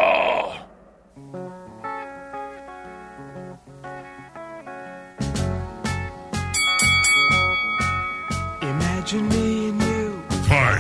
Imagine 8.61 9.29
me 9.29 9.69
and 9.69 9.81
you. 9.81 10.23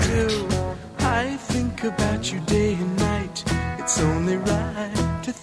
you. 0.09 0.47
I 0.99 1.37
think 1.51 1.83
about 1.83 2.31
you 2.31 2.39
day 2.41 2.73
and 2.73 2.97
night. 2.97 3.43
It's 3.79 3.99
only 3.99 4.37
right 4.37 4.47
to 4.47 4.58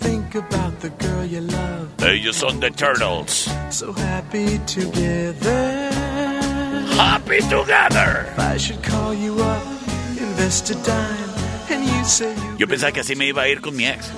think 0.06 0.34
about 0.34 0.72
the 0.80 0.90
girl 1.04 1.24
you 1.24 1.40
love. 1.40 1.88
Ellos 1.98 2.36
son 2.36 2.60
The 2.60 2.70
Turtles. 2.70 3.48
So 3.70 3.92
happy 3.92 4.58
together. 4.66 5.90
Happy 6.94 7.40
together. 7.40 8.10
If 8.32 8.38
I 8.38 8.56
should 8.56 8.82
call 8.82 9.12
you 9.14 9.34
up, 9.52 9.66
invest 10.26 10.70
a 10.70 10.74
dime, 10.74 11.30
and 11.72 11.84
you 11.84 12.04
say 12.04 12.32
you 12.34 12.56
Yo 12.58 12.66
pensaba 12.66 12.92
que 12.92 13.00
así 13.00 13.16
me 13.16 13.26
iba 13.32 13.42
a 13.42 13.48
ir 13.48 13.60
con 13.60 13.74
mi 13.76 13.86
ex. 13.86 14.10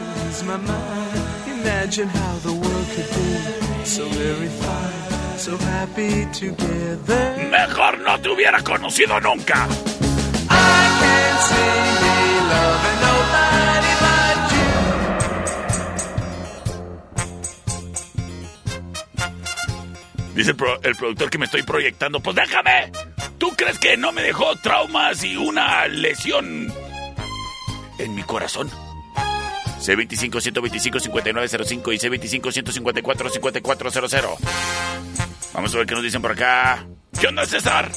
Imagine 1.61 2.09
how 2.09 2.35
the 2.47 2.53
world 2.53 2.87
could 2.95 3.11
be 3.19 3.85
so 3.85 4.05
very 4.23 4.51
fine, 4.63 5.39
so 5.39 5.57
happy 5.57 6.27
together. 6.33 7.49
Mejor 7.51 7.99
no 7.99 8.17
te 8.21 8.29
hubiera 8.29 8.63
conocido 8.63 9.21
nunca. 9.21 9.67
I 10.51 10.85
can't 11.01 11.41
see 11.49 11.79
me 12.03 12.17
loving 12.53 12.98
Dice 20.39 20.51
el, 20.53 20.57
pro- 20.57 20.81
el 20.83 20.95
productor 20.95 21.31
que 21.31 21.39
me 21.39 21.47
estoy 21.47 21.65
proyectando. 21.65 22.21
Pues 22.21 22.37
déjame. 22.37 22.93
¿Tú 23.39 23.51
crees 23.57 23.77
que 23.81 23.97
no 23.97 24.13
me 24.13 24.23
dejó 24.23 24.55
traumas 24.57 25.25
y 25.25 25.37
una 25.37 25.89
lesión 25.89 26.73
en 27.99 28.15
mi 28.15 28.23
corazón? 28.23 28.71
C25-125-5905 29.81 31.93
y 31.93 31.99
C25-154-5400. 32.39 34.37
Vamos 35.55 35.75
a 35.75 35.79
ver 35.79 35.87
qué 35.87 35.95
nos 35.95 36.05
dicen 36.05 36.23
por 36.23 36.31
acá. 36.33 36.87
¿Qué 37.21 37.27
onda, 37.27 37.45
César? 37.45 37.91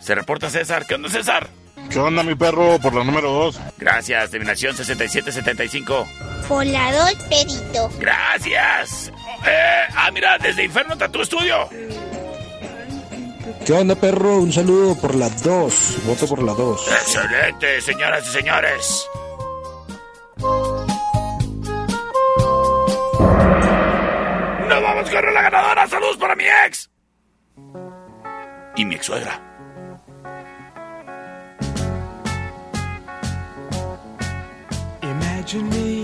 Se 0.00 0.14
reporta 0.14 0.50
César. 0.50 0.84
¿Qué 0.86 0.94
onda, 0.96 1.08
César? 1.08 1.48
¿Qué 1.90 1.98
onda, 1.98 2.22
mi 2.22 2.34
perro? 2.34 2.78
Por 2.78 2.92
la 2.94 3.04
número 3.04 3.30
2. 3.32 3.58
Gracias, 3.78 4.30
terminación 4.30 4.76
6775. 4.76 6.06
Por 6.46 6.66
la 6.66 6.92
dos, 6.92 7.14
perito. 7.30 7.90
Gracias. 7.98 9.10
Eh, 9.46 9.84
ah, 9.96 10.10
mira, 10.12 10.38
desde 10.38 10.64
Inferno 10.64 10.96
Tattoo 10.96 11.24
Studio. 11.24 11.68
¿Qué 13.64 13.72
onda, 13.72 13.94
perro? 13.94 14.38
Un 14.38 14.52
saludo 14.52 14.94
por 15.00 15.14
la 15.14 15.28
2. 15.28 15.98
Voto 16.04 16.26
por 16.28 16.42
la 16.42 16.52
2. 16.52 16.88
Excelente, 16.88 17.80
señoras 17.80 18.26
y 18.26 18.32
señores. 18.32 19.08
¡Nos 24.68 24.82
vamos 24.82 25.10
con 25.10 25.34
la 25.34 25.42
ganadora! 25.42 25.86
¡Saludos 25.86 26.16
para 26.16 26.36
mi 26.36 26.44
ex! 26.66 26.90
Y 28.76 28.84
mi 28.84 28.96
ex 28.96 29.06
suegra. 29.06 29.40
Imagine 35.02 35.70
me 35.70 36.03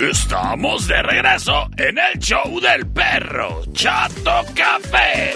Estamos 0.00 0.88
de 0.88 1.02
regreso 1.02 1.68
en 1.76 1.98
el 1.98 2.18
show 2.18 2.58
del 2.58 2.86
perro 2.86 3.64
Chato 3.72 4.46
Café. 4.54 5.34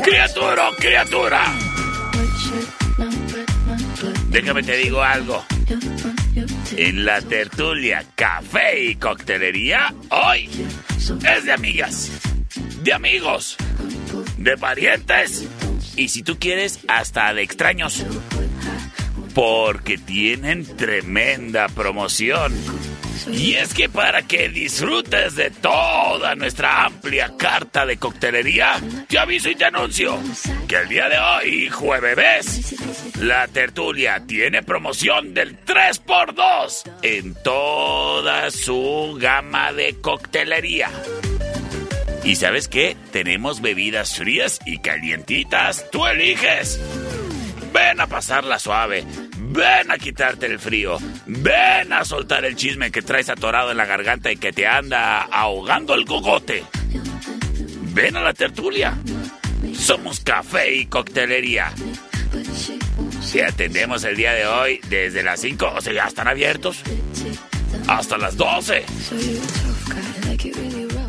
Criatura, 0.00 0.70
criatura. 0.78 1.44
Déjame 4.28 4.62
te 4.62 4.76
digo 4.76 5.02
algo. 5.02 5.44
En 6.76 7.04
la 7.04 7.20
tertulia, 7.20 8.04
café 8.14 8.90
y 8.90 8.94
coctelería, 8.94 9.92
hoy 10.10 10.48
es 11.34 11.44
de 11.44 11.52
amigas, 11.52 12.12
de 12.84 12.92
amigos, 12.92 13.56
de 14.38 14.56
parientes 14.56 15.48
y 15.96 16.08
si 16.08 16.22
tú 16.22 16.38
quieres, 16.38 16.80
hasta 16.88 17.32
de 17.34 17.42
extraños. 17.42 18.04
Porque 19.34 19.98
tienen 19.98 20.64
tremenda 20.76 21.68
promoción. 21.68 22.54
Y 23.32 23.54
es 23.54 23.72
que 23.72 23.88
para 23.88 24.22
que 24.22 24.48
disfrutes 24.48 25.36
de 25.36 25.50
toda 25.50 26.34
nuestra 26.34 26.84
amplia 26.84 27.32
carta 27.38 27.86
de 27.86 27.96
coctelería, 27.96 28.74
te 29.08 29.18
aviso 29.18 29.48
y 29.50 29.54
te 29.54 29.64
anuncio 29.64 30.18
que 30.68 30.76
el 30.76 30.88
día 30.88 31.08
de 31.08 31.18
hoy, 31.18 31.68
jueves, 31.70 32.74
la 33.20 33.48
tertulia 33.48 34.22
tiene 34.26 34.62
promoción 34.62 35.32
del 35.32 35.58
3x2 35.64 36.90
en 37.02 37.34
toda 37.42 38.50
su 38.50 39.16
gama 39.18 39.72
de 39.72 40.00
coctelería. 40.00 40.90
¿Y 42.24 42.36
sabes 42.36 42.68
qué? 42.68 42.96
Tenemos 43.12 43.60
bebidas 43.60 44.16
frías 44.16 44.58
y 44.64 44.78
calientitas. 44.78 45.90
Tú 45.90 46.06
eliges. 46.06 46.80
Ven 47.72 48.00
a 48.00 48.06
pasarla 48.06 48.58
suave. 48.58 49.04
Ven 49.36 49.90
a 49.90 49.98
quitarte 49.98 50.46
el 50.46 50.58
frío. 50.58 50.98
Ven 51.26 51.92
a 51.92 52.04
soltar 52.04 52.46
el 52.46 52.56
chisme 52.56 52.90
que 52.90 53.02
traes 53.02 53.28
atorado 53.28 53.72
en 53.72 53.76
la 53.76 53.84
garganta 53.84 54.32
y 54.32 54.36
que 54.36 54.52
te 54.52 54.66
anda 54.66 55.20
ahogando 55.20 55.94
el 55.94 56.06
cogote. 56.06 56.64
Ven 57.92 58.16
a 58.16 58.22
la 58.22 58.32
tertulia. 58.32 58.96
Somos 59.74 60.20
café 60.20 60.74
y 60.74 60.86
coctelería. 60.86 61.72
Te 63.32 63.44
atendemos 63.44 64.02
el 64.04 64.16
día 64.16 64.32
de 64.32 64.46
hoy 64.46 64.80
desde 64.88 65.22
las 65.22 65.40
5, 65.40 65.74
o 65.76 65.80
ya 65.80 66.06
están 66.06 66.28
abiertos. 66.28 66.80
Hasta 67.86 68.16
las 68.16 68.36
12. 68.36 68.84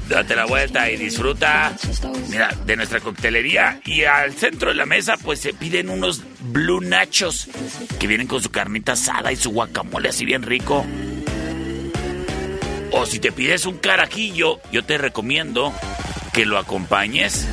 Date 0.08 0.36
la 0.36 0.46
vuelta 0.46 0.90
y 0.92 0.98
disfruta, 0.98 1.76
mira, 2.30 2.50
de 2.66 2.76
nuestra 2.76 3.00
coctelería. 3.00 3.82
Y 3.86 4.04
al 4.04 4.34
centro 4.34 4.70
de 4.70 4.76
la 4.76 4.86
mesa, 4.86 5.18
pues 5.18 5.40
se 5.40 5.54
piden 5.54 5.90
unos 5.90 6.22
blue 6.42 6.80
nachos 6.80 7.48
que 8.00 8.06
vienen 8.06 8.28
con 8.28 8.42
su 8.42 8.52
carnita 8.52 8.92
asada 8.92 9.32
y 9.32 9.36
su 9.36 9.52
guacamole 9.52 10.10
así 10.10 10.24
bien 10.24 10.44
rico. 10.44 10.86
O 12.92 13.06
si 13.08 13.20
te 13.20 13.32
pides 13.32 13.66
un 13.66 13.78
carajillo, 13.78 14.60
yo 14.72 14.86
te 14.86 15.00
recomiendo 15.00 15.74
que 16.34 16.46
lo 16.46 16.60
acompañes 16.60 17.48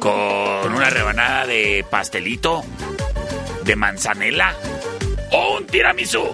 con 0.00 0.72
una 0.72 0.90
rebanada 0.90 1.46
de 1.46 1.84
pastelito, 1.88 2.64
de 3.64 3.76
manzanela 3.76 4.54
o 5.30 5.58
un 5.58 5.66
tiramisú. 5.66 6.24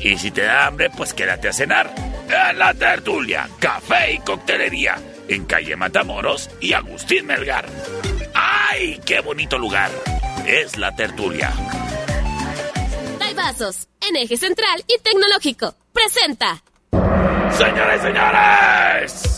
Y 0.00 0.18
si 0.18 0.32
te 0.32 0.42
da 0.42 0.66
hambre, 0.66 0.90
pues 0.90 1.14
quédate 1.14 1.48
a 1.48 1.52
cenar 1.52 2.11
en 2.32 2.58
la 2.58 2.74
tertulia, 2.74 3.48
café 3.58 4.14
y 4.14 4.18
coctelería, 4.18 4.96
en 5.28 5.44
calle 5.44 5.76
Matamoros 5.76 6.50
y 6.60 6.72
Agustín 6.72 7.26
Melgar. 7.26 7.66
¡Ay, 8.34 9.00
qué 9.04 9.20
bonito 9.20 9.58
lugar! 9.58 9.90
Es 10.46 10.76
la 10.76 10.94
tertulia. 10.94 11.52
Vasos, 13.34 13.88
en 14.00 14.16
eje 14.16 14.36
central 14.36 14.84
y 14.86 14.98
tecnológico. 14.98 15.74
Presenta. 15.92 16.62
Señores 17.50 18.00
y 18.00 18.06
señores. 18.06 19.31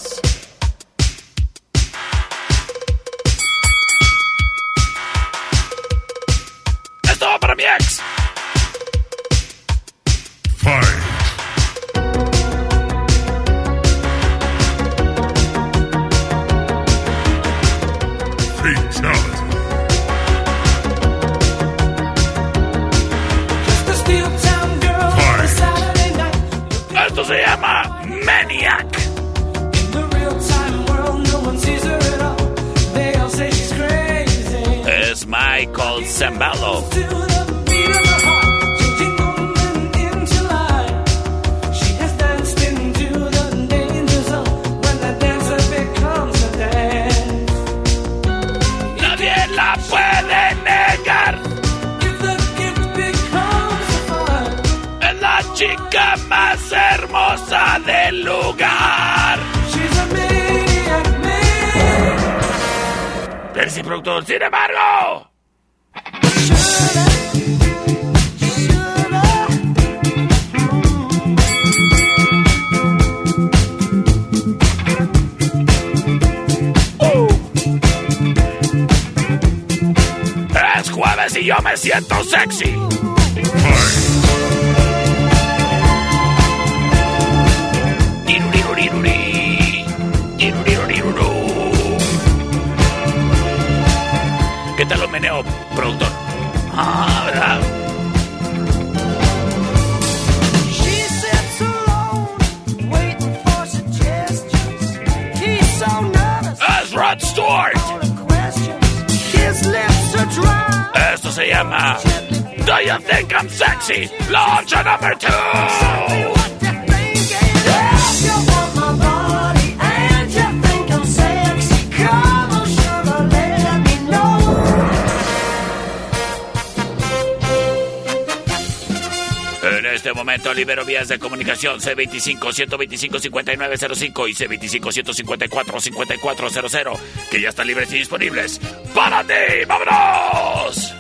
De 131.65 131.65
comunicación 131.65 131.81
C25-125-5905 131.81 134.29
y 134.29 134.35
C25-154-5400 134.35 136.99
que 137.31 137.41
ya 137.41 137.49
están 137.49 137.67
libres 137.67 137.91
y 137.93 137.99
disponibles 137.99 138.61
para 138.95 139.25
ti. 139.25 139.33
¡Vámonos! 139.67 140.95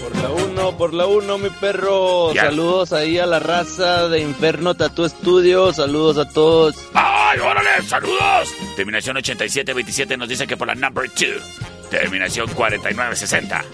Por 0.00 0.16
la 0.16 0.30
1, 0.30 0.76
por 0.76 0.92
la 0.94 1.06
1, 1.06 1.38
mi 1.38 1.50
perro. 1.50 2.32
Saludos 2.34 2.92
ahí 2.92 3.18
a 3.18 3.26
la 3.26 3.38
raza 3.40 4.08
de 4.08 4.20
Inferno 4.20 4.74
Tattoo 4.74 5.08
Studio. 5.08 5.72
Saludos 5.72 6.18
a 6.18 6.28
todos. 6.28 6.76
¡Ay, 6.94 7.40
órale! 7.40 7.82
¡Saludos! 7.86 8.54
Terminación 8.76 9.16
8727 9.16 10.16
nos 10.16 10.28
dice 10.28 10.46
que 10.46 10.56
por 10.56 10.68
la 10.68 10.76
number 10.76 11.08
2. 11.08 11.18
Terminación 11.90 12.48
4960. 12.54 13.64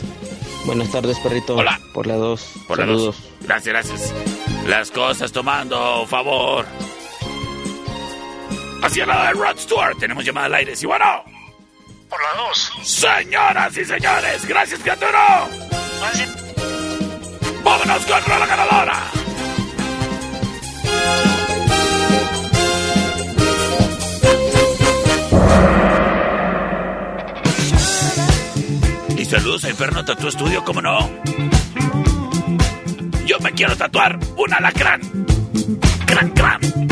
Buenas 0.65 0.91
tardes, 0.91 1.19
perrito. 1.19 1.57
Hola. 1.57 1.81
Por 1.93 2.07
la 2.07 2.15
2. 2.17 2.53
Por 2.69 2.79
la 2.79 2.85
Saludos. 2.87 3.17
dos. 3.17 3.31
Gracias, 3.47 3.73
gracias. 3.73 4.15
Las 4.67 4.91
cosas 4.91 5.33
tomando 5.33 6.07
favor. 6.07 6.67
Hacia 8.83 9.07
la 9.07 9.27
de 9.27 9.33
Rod 9.33 9.59
Stewart. 9.59 9.99
Tenemos 9.99 10.25
llamada 10.25 10.47
al 10.47 10.55
aire. 10.55 10.77
¿Sí, 10.77 10.87
bueno? 10.87 11.05
Por 12.09 12.21
la 12.21 12.43
2. 12.49 12.73
Señoras 12.83 13.77
y 13.77 13.85
señores, 13.85 14.47
gracias, 14.47 14.81
criatura. 14.81 15.49
Vámonos 17.65 18.05
con 18.07 18.39
la 18.41 18.47
ganadora. 18.47 18.99
Saludos 29.33 29.65
a 29.65 29.71
Inferno 29.71 30.05
Tattoo 30.05 30.31
Studio, 30.31 30.63
¿cómo 30.63 30.83
no? 30.83 31.11
Yo 33.25 33.39
me 33.41 33.51
quiero 33.53 33.75
tatuar 33.75 34.19
un 34.37 34.53
alacrán. 34.53 35.01
Cran, 36.05 36.29
cran. 36.33 36.92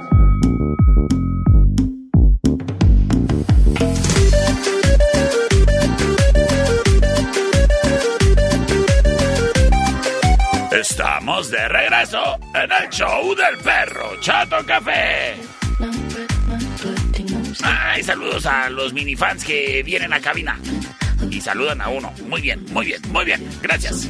Estamos 10.71 11.51
de 11.51 11.67
regreso 11.67 12.39
en 12.55 12.71
el 12.71 12.89
show 12.89 13.35
del 13.35 13.57
perro 13.57 14.17
Chato 14.21 14.65
Café. 14.65 15.35
Ay, 17.61 18.01
saludos 18.03 18.45
a 18.45 18.69
los 18.69 18.93
minifans 18.93 19.43
que 19.43 19.83
vienen 19.83 20.13
a 20.13 20.21
cabina. 20.21 20.57
Y 21.29 21.41
saludan 21.41 21.81
a 21.81 21.89
uno. 21.89 22.13
Muy 22.29 22.41
bien, 22.41 22.63
muy 22.71 22.85
bien, 22.85 23.01
muy 23.09 23.25
bien. 23.25 23.45
Gracias. 23.61 24.07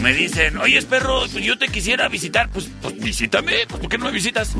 Me 0.00 0.14
dicen, 0.14 0.56
oye, 0.56 0.80
perro, 0.82 1.26
yo 1.26 1.58
te 1.58 1.68
quisiera 1.68 2.08
visitar. 2.08 2.48
Pues, 2.48 2.70
pues 2.80 2.98
visítame. 2.98 3.66
Pues, 3.68 3.80
¿Por 3.80 3.90
qué 3.90 3.98
no 3.98 4.06
me 4.06 4.12
visitas? 4.12 4.54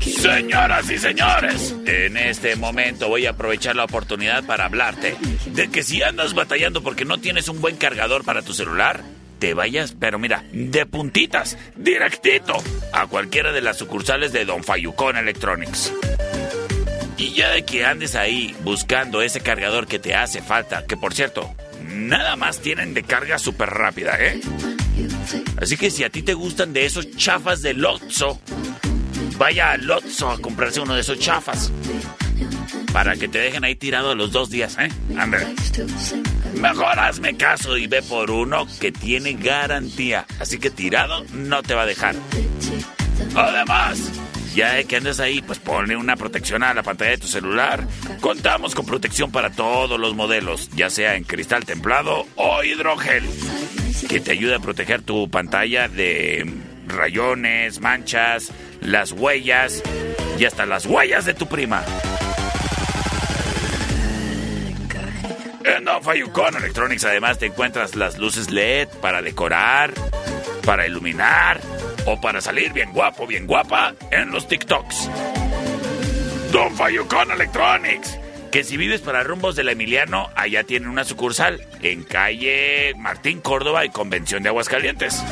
Señoras 0.00 0.90
y 0.90 0.98
señores, 0.98 1.74
en 1.86 2.16
este 2.16 2.56
momento 2.56 3.08
voy 3.08 3.26
a 3.26 3.30
aprovechar 3.30 3.76
la 3.76 3.84
oportunidad 3.84 4.44
para 4.44 4.66
hablarte 4.66 5.16
de 5.46 5.68
que 5.68 5.82
si 5.82 6.02
andas 6.02 6.34
batallando 6.34 6.82
porque 6.82 7.04
no 7.04 7.18
tienes 7.18 7.48
un 7.48 7.60
buen 7.60 7.76
cargador 7.76 8.24
para 8.24 8.42
tu 8.42 8.52
celular, 8.52 9.02
te 9.38 9.54
vayas, 9.54 9.94
pero 9.98 10.18
mira, 10.18 10.44
de 10.52 10.86
puntitas, 10.86 11.58
directito, 11.76 12.56
a 12.92 13.06
cualquiera 13.06 13.52
de 13.52 13.60
las 13.60 13.78
sucursales 13.78 14.32
de 14.32 14.44
Don 14.44 14.64
Fayucón 14.64 15.16
Electronics. 15.16 15.92
Y 17.16 17.32
ya 17.32 17.50
de 17.50 17.64
que 17.64 17.84
andes 17.84 18.14
ahí 18.14 18.54
buscando 18.62 19.22
ese 19.22 19.40
cargador 19.40 19.86
que 19.86 19.98
te 19.98 20.14
hace 20.14 20.42
falta, 20.42 20.84
que 20.86 20.96
por 20.96 21.14
cierto, 21.14 21.54
nada 21.82 22.36
más 22.36 22.60
tienen 22.60 22.94
de 22.94 23.02
carga 23.02 23.38
súper 23.38 23.70
rápida, 23.70 24.16
¿eh? 24.18 24.40
Así 25.60 25.76
que 25.76 25.90
si 25.90 26.04
a 26.04 26.10
ti 26.10 26.22
te 26.22 26.34
gustan 26.34 26.72
de 26.72 26.84
esos 26.84 27.16
chafas 27.16 27.62
de 27.62 27.74
Lotso, 27.74 28.40
vaya 29.38 29.72
a 29.72 29.76
Lotso 29.76 30.30
a 30.30 30.38
comprarse 30.38 30.80
uno 30.80 30.94
de 30.94 31.00
esos 31.00 31.18
chafas. 31.18 31.72
Para 32.92 33.16
que 33.16 33.28
te 33.28 33.38
dejen 33.38 33.64
ahí 33.64 33.74
tirado 33.74 34.14
los 34.14 34.32
dos 34.32 34.48
días, 34.48 34.76
¿eh? 34.78 34.88
Ándale. 35.18 35.54
Mejor 36.60 36.98
hazme 36.98 37.36
caso 37.36 37.76
y 37.76 37.86
ve 37.86 38.02
por 38.02 38.30
uno 38.30 38.66
que 38.80 38.90
tiene 38.90 39.34
garantía. 39.34 40.24
Así 40.40 40.58
que 40.58 40.70
tirado 40.70 41.24
no 41.34 41.62
te 41.62 41.74
va 41.74 41.82
a 41.82 41.86
dejar. 41.86 42.14
Además, 43.34 43.98
ya 44.54 44.82
que 44.84 44.96
andas 44.96 45.20
ahí, 45.20 45.42
pues 45.42 45.58
ponle 45.58 45.96
una 45.96 46.16
protección 46.16 46.62
a 46.62 46.72
la 46.72 46.82
pantalla 46.82 47.10
de 47.10 47.18
tu 47.18 47.26
celular. 47.26 47.86
Contamos 48.20 48.74
con 48.74 48.86
protección 48.86 49.30
para 49.30 49.50
todos 49.50 50.00
los 50.00 50.14
modelos, 50.14 50.70
ya 50.74 50.88
sea 50.88 51.16
en 51.16 51.24
cristal 51.24 51.66
templado 51.66 52.26
o 52.36 52.64
hidrogel, 52.64 53.24
que 54.08 54.20
te 54.20 54.32
ayuda 54.32 54.56
a 54.56 54.60
proteger 54.60 55.02
tu 55.02 55.28
pantalla 55.28 55.88
de 55.88 56.46
rayones, 56.96 57.80
manchas, 57.80 58.52
las 58.80 59.12
huellas 59.12 59.82
y 60.38 60.44
hasta 60.44 60.66
las 60.66 60.86
huellas 60.86 61.24
de 61.24 61.34
tu 61.34 61.46
prima. 61.46 61.84
En 65.64 66.02
Fayucon 66.02 66.56
Electronics 66.56 67.04
además 67.04 67.38
te 67.38 67.46
encuentras 67.46 67.94
las 67.94 68.18
luces 68.18 68.50
LED 68.50 68.88
para 69.00 69.22
decorar, 69.22 69.92
para 70.64 70.86
iluminar 70.86 71.60
o 72.06 72.20
para 72.20 72.40
salir 72.40 72.72
bien 72.72 72.92
guapo, 72.92 73.26
bien 73.26 73.46
guapa 73.46 73.94
en 74.10 74.30
los 74.30 74.46
TikToks. 74.46 75.10
Don 76.52 76.74
Fayucon 76.76 77.30
Electronics. 77.30 78.18
Que 78.50 78.64
si 78.64 78.76
vives 78.76 79.00
para 79.00 79.22
rumbos 79.22 79.56
del 79.56 79.68
Emiliano, 79.68 80.30
allá 80.34 80.64
tienen 80.64 80.88
una 80.88 81.04
sucursal 81.04 81.60
en 81.82 82.04
calle 82.04 82.94
Martín 82.96 83.40
Córdoba 83.40 83.84
y 83.84 83.90
Convención 83.90 84.42
de 84.42 84.48
Aguascalientes. 84.48 85.22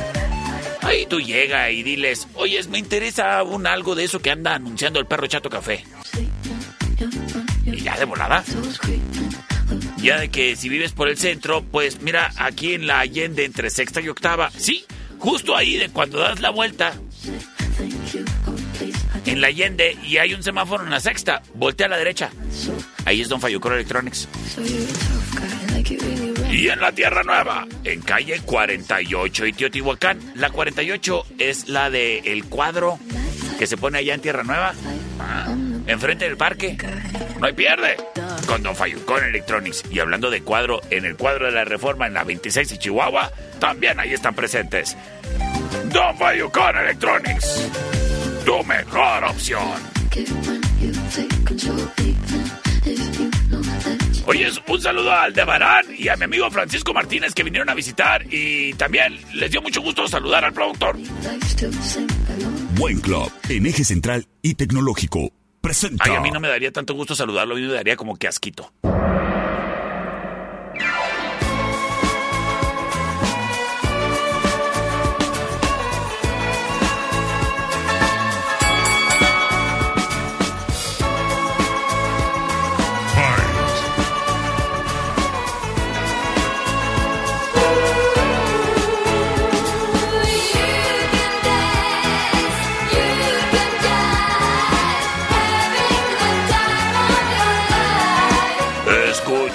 Ahí 0.84 1.06
tú 1.06 1.18
llega 1.18 1.70
y 1.70 1.82
diles, 1.82 2.28
oye, 2.34 2.62
me 2.68 2.78
interesa 2.78 3.42
un 3.42 3.66
algo 3.66 3.94
de 3.94 4.04
eso 4.04 4.20
que 4.20 4.30
anda 4.30 4.54
anunciando 4.54 5.00
el 5.00 5.06
perro 5.06 5.26
Chato 5.26 5.48
Café. 5.48 5.82
Y 7.64 7.80
ya 7.80 7.96
de 7.96 8.04
volada. 8.04 8.44
Ya 9.96 10.18
de 10.18 10.28
que 10.28 10.56
si 10.56 10.68
vives 10.68 10.92
por 10.92 11.08
el 11.08 11.16
centro, 11.16 11.62
pues 11.62 12.02
mira, 12.02 12.30
aquí 12.36 12.74
en 12.74 12.86
la 12.86 13.00
Allende 13.00 13.46
entre 13.46 13.70
sexta 13.70 14.02
y 14.02 14.10
octava, 14.10 14.50
sí, 14.50 14.84
justo 15.18 15.56
ahí 15.56 15.76
de 15.76 15.88
cuando 15.88 16.18
das 16.18 16.40
la 16.40 16.50
vuelta. 16.50 16.92
En 19.24 19.40
la 19.40 19.46
Allende 19.46 19.96
y 20.04 20.18
hay 20.18 20.34
un 20.34 20.42
semáforo 20.42 20.84
en 20.84 20.90
la 20.90 21.00
sexta, 21.00 21.42
voltea 21.54 21.86
a 21.86 21.90
la 21.90 21.96
derecha. 21.96 22.30
Ahí 23.06 23.22
es 23.22 23.28
Don 23.30 23.40
Fayucor 23.40 23.72
Electronics. 23.72 24.28
Y 26.50 26.68
en 26.68 26.80
la 26.80 26.92
Tierra 26.92 27.22
Nueva, 27.22 27.66
en 27.84 28.00
calle 28.00 28.40
48 28.44 29.46
y 29.46 29.52
Teotihuacán. 29.52 30.18
La 30.34 30.50
48 30.50 31.26
es 31.38 31.68
la 31.68 31.90
de 31.90 32.42
cuadro 32.48 32.98
que 33.58 33.66
se 33.66 33.76
pone 33.76 33.98
allá 33.98 34.14
en 34.14 34.20
Tierra 34.20 34.44
Nueva. 34.44 34.72
Ah, 35.20 35.54
enfrente 35.86 36.24
del 36.24 36.36
parque. 36.36 36.76
No 37.40 37.46
hay 37.46 37.52
pierde. 37.52 37.96
Con 38.46 38.62
Don 38.62 38.76
Fayucón 38.76 39.24
Electronics. 39.24 39.84
Y 39.90 39.98
hablando 40.00 40.30
de 40.30 40.42
cuadro, 40.42 40.80
en 40.90 41.04
el 41.04 41.16
cuadro 41.16 41.46
de 41.46 41.52
la 41.52 41.64
Reforma 41.64 42.06
en 42.06 42.14
la 42.14 42.24
26 42.24 42.72
y 42.72 42.78
Chihuahua, 42.78 43.30
también 43.58 43.98
ahí 44.00 44.12
están 44.12 44.34
presentes. 44.34 44.96
Don 45.92 46.16
Fayucón 46.16 46.76
Electronics. 46.76 47.68
Tu 48.44 48.64
mejor 48.64 49.24
opción. 49.24 49.94
Oye, 54.26 54.50
un 54.68 54.80
saludo 54.80 55.12
al 55.12 55.34
Debarán 55.34 55.84
y 55.96 56.08
a 56.08 56.16
mi 56.16 56.24
amigo 56.24 56.50
Francisco 56.50 56.94
Martínez 56.94 57.34
que 57.34 57.42
vinieron 57.42 57.68
a 57.68 57.74
visitar 57.74 58.24
y 58.30 58.72
también 58.74 59.18
les 59.34 59.50
dio 59.50 59.60
mucho 59.60 59.82
gusto 59.82 60.08
saludar 60.08 60.44
al 60.44 60.52
productor. 60.52 60.96
Buen 62.76 63.00
Club, 63.00 63.30
en 63.50 63.66
eje 63.66 63.84
central 63.84 64.26
y 64.40 64.54
tecnológico. 64.54 65.30
Presenta. 65.60 66.04
Ay, 66.06 66.14
a 66.14 66.20
mí 66.20 66.30
no 66.30 66.40
me 66.40 66.48
daría 66.48 66.72
tanto 66.72 66.94
gusto 66.94 67.14
saludarlo, 67.14 67.54
a 67.54 67.58
mí 67.58 67.66
me 67.66 67.72
daría 67.74 67.96
como 67.96 68.16
que 68.16 68.28
asquito. 68.28 68.72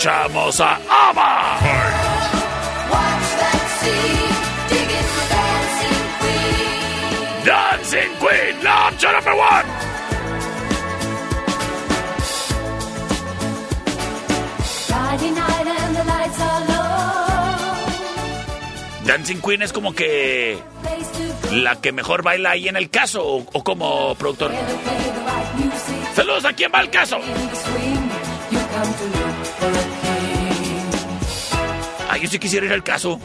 Escuchamos 0.10 0.60
a 0.60 0.80
ABBA. 1.10 1.60
Dancing 7.45 8.10
Queen, 8.20 8.64
la 8.64 8.88
opción 8.88 9.14
number 9.14 9.34
one. 9.34 9.70
Dancing 19.05 19.41
Queen 19.41 19.62
es 19.62 19.72
como 19.72 19.93
que 19.93 20.57
la 21.51 21.76
que 21.76 21.91
mejor 21.91 22.24
baila 22.24 22.51
ahí 22.51 22.68
en 22.68 22.78
el 22.78 22.89
caso 22.89 23.24
o, 23.24 23.45
o 23.53 23.64
como 23.64 24.16
productor. 24.16 24.51
Saludos 26.16 26.45
a 26.45 26.53
quien 26.53 26.72
va 26.74 26.80
al 26.80 26.89
caso. 26.89 27.20
Yo 32.20 32.30
sí 32.30 32.40
quisiera 32.40 32.66
ir 32.66 32.74
al 32.74 32.84
caso. 32.84 33.20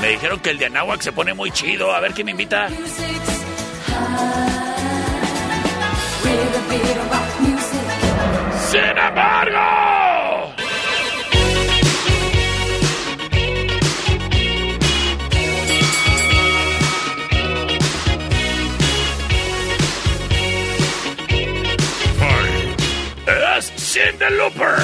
Me 0.00 0.08
dijeron 0.08 0.40
que 0.40 0.50
el 0.50 0.58
de 0.58 0.66
Anáhuac 0.66 1.02
se 1.02 1.12
pone 1.12 1.34
muy 1.34 1.50
chido. 1.50 1.92
A 1.92 2.00
ver 2.00 2.12
quién 2.12 2.24
me 2.26 2.30
invita. 2.32 2.68
Sin 8.70 8.98
embargo. 8.98 9.99
Cindy 24.00 24.30
Looper. 24.30 24.76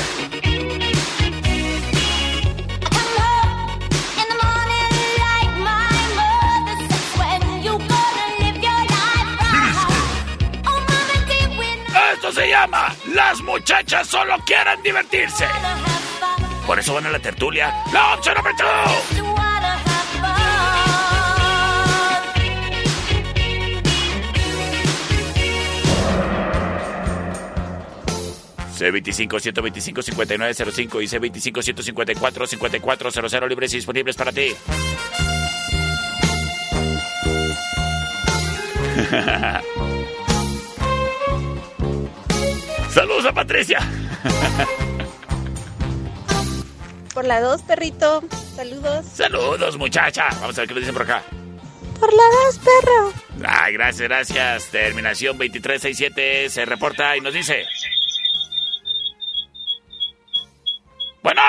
Esto 12.12 12.32
se 12.32 12.48
llama 12.48 12.94
Las 13.14 13.40
muchachas 13.40 14.06
solo 14.06 14.36
quieren 14.44 14.82
divertirse. 14.82 15.46
Por 16.66 16.78
eso 16.78 16.92
van 16.94 17.06
a 17.06 17.10
la 17.10 17.18
tertulia. 17.18 17.74
La 17.92 18.14
opción 18.14 18.36
número 18.36 19.35
2. 28.78 28.86
C25 28.92 29.40
125 29.40 30.02
5905 30.02 31.00
y 31.00 31.06
C25 31.06 31.62
154 31.62 32.46
5400 32.46 33.48
libres 33.48 33.72
y 33.72 33.76
disponibles 33.76 34.16
para 34.16 34.32
ti. 34.32 34.52
Saludos 42.90 43.24
a 43.26 43.32
Patricia. 43.32 43.78
Por 47.12 47.24
la 47.24 47.40
2, 47.40 47.62
perrito. 47.62 48.22
Saludos. 48.54 49.04
Saludos, 49.06 49.76
muchacha. 49.78 50.28
Vamos 50.40 50.56
a 50.58 50.62
ver 50.62 50.68
qué 50.68 50.74
nos 50.74 50.82
dicen 50.82 50.94
por 50.94 51.04
acá. 51.04 51.22
Por 52.00 52.12
la 52.12 52.24
2, 52.46 52.58
perro. 52.58 53.12
Ay, 53.46 53.74
gracias, 53.74 54.08
gracias. 54.08 54.66
Terminación 54.70 55.38
2367 55.38 56.50
se 56.50 56.64
reporta 56.64 57.16
y 57.16 57.20
nos 57.20 57.32
dice. 57.34 57.64
Bueno. 61.26 61.42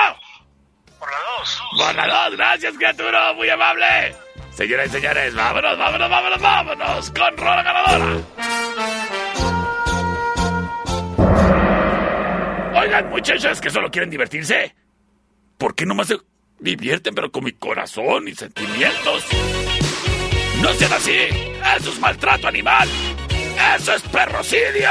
Por 0.98 1.08
la 1.08 1.18
2. 1.38 1.60
Por 1.70 1.94
la 1.94 2.24
2, 2.30 2.36
gracias, 2.36 2.74
criatura. 2.76 3.32
Muy 3.32 3.48
amable. 3.48 3.86
Señoras 4.50 4.88
y 4.88 4.90
señores, 4.90 5.32
vámonos, 5.36 5.78
vámonos, 5.78 6.10
vámonos, 6.10 6.40
vámonos. 6.40 7.10
Con 7.12 7.36
Rola 7.36 7.62
Ganadora. 7.62 8.06
Oigan, 12.74 13.10
muchachas 13.10 13.60
que 13.60 13.70
solo 13.70 13.88
quieren 13.88 14.10
divertirse. 14.10 14.74
¿Por 15.56 15.76
qué 15.76 15.86
no 15.86 15.94
más 15.94 16.08
se 16.08 16.18
divierten, 16.58 17.14
pero 17.14 17.30
con 17.30 17.44
mi 17.44 17.52
corazón 17.52 18.26
y 18.26 18.34
sentimientos? 18.34 19.26
No 20.60 20.72
sean 20.72 20.92
así. 20.92 21.18
Eso 21.76 21.90
es 21.90 22.00
maltrato 22.00 22.48
animal. 22.48 22.88
Eso 23.76 23.94
es 23.94 24.02
perrocidio. 24.02 24.90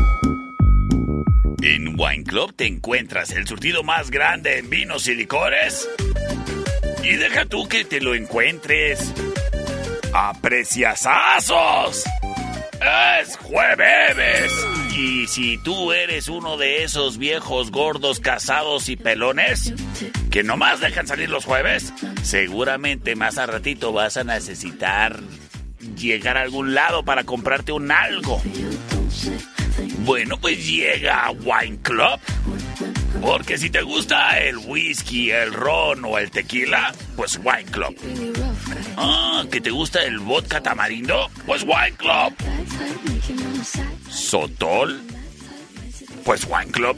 En 1.63 1.95
Wine 1.99 2.23
Club 2.23 2.55
te 2.55 2.65
encuentras 2.65 3.29
el 3.31 3.47
surtido 3.47 3.83
más 3.83 4.09
grande 4.09 4.57
en 4.57 4.69
vinos 4.69 5.07
y 5.07 5.13
licores. 5.13 5.87
Y 7.03 7.17
deja 7.17 7.45
tú 7.45 7.67
que 7.67 7.85
te 7.85 8.01
lo 8.01 8.15
encuentres. 8.15 9.13
¡A 10.11 10.33
preciasazos! 10.41 12.03
¡Es 13.21 13.37
jueves! 13.37 14.51
Y 14.97 15.27
si 15.27 15.59
tú 15.59 15.91
eres 15.91 16.29
uno 16.29 16.57
de 16.57 16.83
esos 16.83 17.19
viejos 17.19 17.69
gordos 17.69 18.19
casados 18.19 18.89
y 18.89 18.95
pelones 18.95 19.71
que 20.31 20.43
nomás 20.43 20.79
dejan 20.79 21.05
salir 21.05 21.29
los 21.29 21.45
jueves, 21.45 21.93
seguramente 22.23 23.15
más 23.15 23.37
a 23.37 23.45
ratito 23.45 23.93
vas 23.93 24.17
a 24.17 24.23
necesitar 24.23 25.19
llegar 25.95 26.37
a 26.37 26.41
algún 26.41 26.73
lado 26.73 27.05
para 27.05 27.23
comprarte 27.23 27.71
un 27.71 27.91
algo. 27.91 28.41
Bueno, 30.03 30.37
pues 30.39 30.65
llega 30.65 31.31
Wine 31.31 31.79
Club. 31.81 32.19
Porque 33.21 33.57
si 33.57 33.69
te 33.69 33.81
gusta 33.83 34.39
el 34.39 34.57
whisky, 34.57 35.29
el 35.29 35.53
ron 35.53 36.03
o 36.05 36.17
el 36.17 36.31
tequila, 36.31 36.91
pues 37.15 37.39
Wine 37.43 37.65
Club. 37.65 37.95
Ah, 38.97 39.43
que 39.51 39.61
te 39.61 39.69
gusta 39.69 40.03
el 40.03 40.17
vodka 40.19 40.61
tamarindo, 40.61 41.29
pues 41.45 41.63
Wine 41.63 41.93
Club. 41.97 42.33
Sotol, 44.09 45.01
pues 46.25 46.47
Wine 46.49 46.71
Club. 46.71 46.97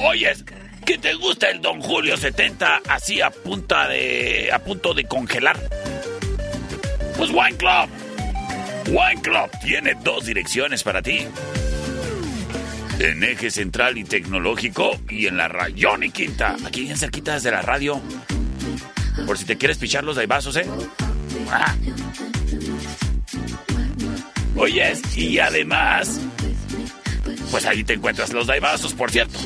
Oyes, 0.00 0.44
que 0.84 0.98
te 0.98 1.14
gusta 1.14 1.50
el 1.50 1.60
Don 1.60 1.80
Julio 1.80 2.16
70 2.16 2.82
así 2.88 3.20
a 3.20 3.30
punta 3.30 3.86
de 3.86 4.50
a 4.52 4.58
punto 4.58 4.92
de 4.92 5.04
congelar. 5.04 5.56
Pues 7.16 7.30
Wine 7.30 7.56
Club. 7.56 7.88
Wine 8.88 9.22
Club 9.22 9.50
tiene 9.62 9.94
dos 10.02 10.26
direcciones 10.26 10.82
para 10.82 11.00
ti. 11.00 11.28
En 13.00 13.24
eje 13.24 13.50
central 13.50 13.96
y 13.96 14.04
tecnológico 14.04 15.00
y 15.08 15.26
en 15.26 15.38
la 15.38 15.48
Rayón 15.48 16.02
y 16.02 16.10
Quinta. 16.10 16.54
Aquí 16.66 16.82
bien 16.82 16.98
cerquitas 16.98 17.42
de 17.42 17.50
la 17.50 17.62
radio. 17.62 17.98
Por 19.26 19.38
si 19.38 19.46
te 19.46 19.56
quieres 19.56 19.78
pichar 19.78 20.04
los 20.04 20.16
daibazos, 20.16 20.54
¿eh? 20.56 20.66
Ah. 21.50 21.74
Oyes, 24.54 25.16
y 25.16 25.38
además, 25.38 26.20
pues 27.50 27.64
ahí 27.64 27.84
te 27.84 27.94
encuentras 27.94 28.34
los 28.34 28.46
daibazos, 28.46 28.92
por 28.92 29.10
cierto. 29.10 29.38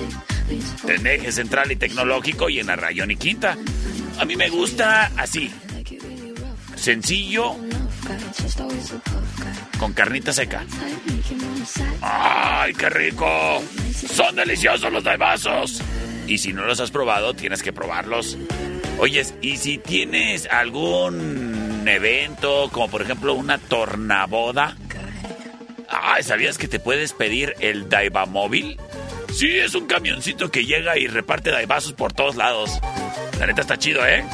En 0.89 1.07
eje 1.07 1.31
central 1.31 1.71
y 1.71 1.77
tecnológico 1.77 2.49
y 2.49 2.59
en 2.59 2.67
la 2.67 2.75
Rayón 2.75 3.13
y 3.13 3.17
Quinta. 3.17 3.57
A 4.19 4.25
mí 4.25 4.35
me 4.35 4.49
gusta 4.49 5.13
así. 5.17 5.49
Sencillo. 6.75 7.55
Con 9.85 9.93
carnita 9.93 10.33
seca. 10.33 10.65
¡Ay, 12.01 12.73
qué 12.73 12.89
rico! 12.89 13.63
Son 13.93 14.35
deliciosos 14.35 14.91
los 14.91 15.05
daibazos. 15.05 15.83
Y 16.27 16.39
si 16.39 16.55
no 16.55 16.65
los 16.65 16.81
has 16.81 16.91
probado, 16.91 17.35
tienes 17.35 17.63
que 17.63 17.71
probarlos. 17.71 18.39
Oyes, 18.99 19.35
y 19.43 19.59
si 19.59 19.77
tienes 19.77 20.47
algún 20.47 21.85
evento, 21.87 22.71
como 22.73 22.89
por 22.89 23.03
ejemplo 23.03 23.35
una 23.35 23.59
tornaboda. 23.59 24.75
Ay, 25.91 26.23
¿sabías 26.23 26.57
que 26.57 26.67
te 26.67 26.81
puedes 26.81 27.13
pedir 27.13 27.55
el 27.61 27.91
Daiva 27.91 28.25
móvil? 28.25 28.81
Sí, 29.35 29.59
es 29.59 29.75
un 29.75 29.87
camioncito 29.87 30.51
que 30.51 30.65
llega 30.65 30.97
y 30.97 31.09
reparte 31.09 31.51
daibazos 31.51 31.93
por 31.93 32.15
todos 32.15 32.37
lados. 32.37 32.81
La 33.39 33.47
neta 33.47 33.61
está 33.61 33.77
chido, 33.77 34.07
¿eh? 34.07 34.25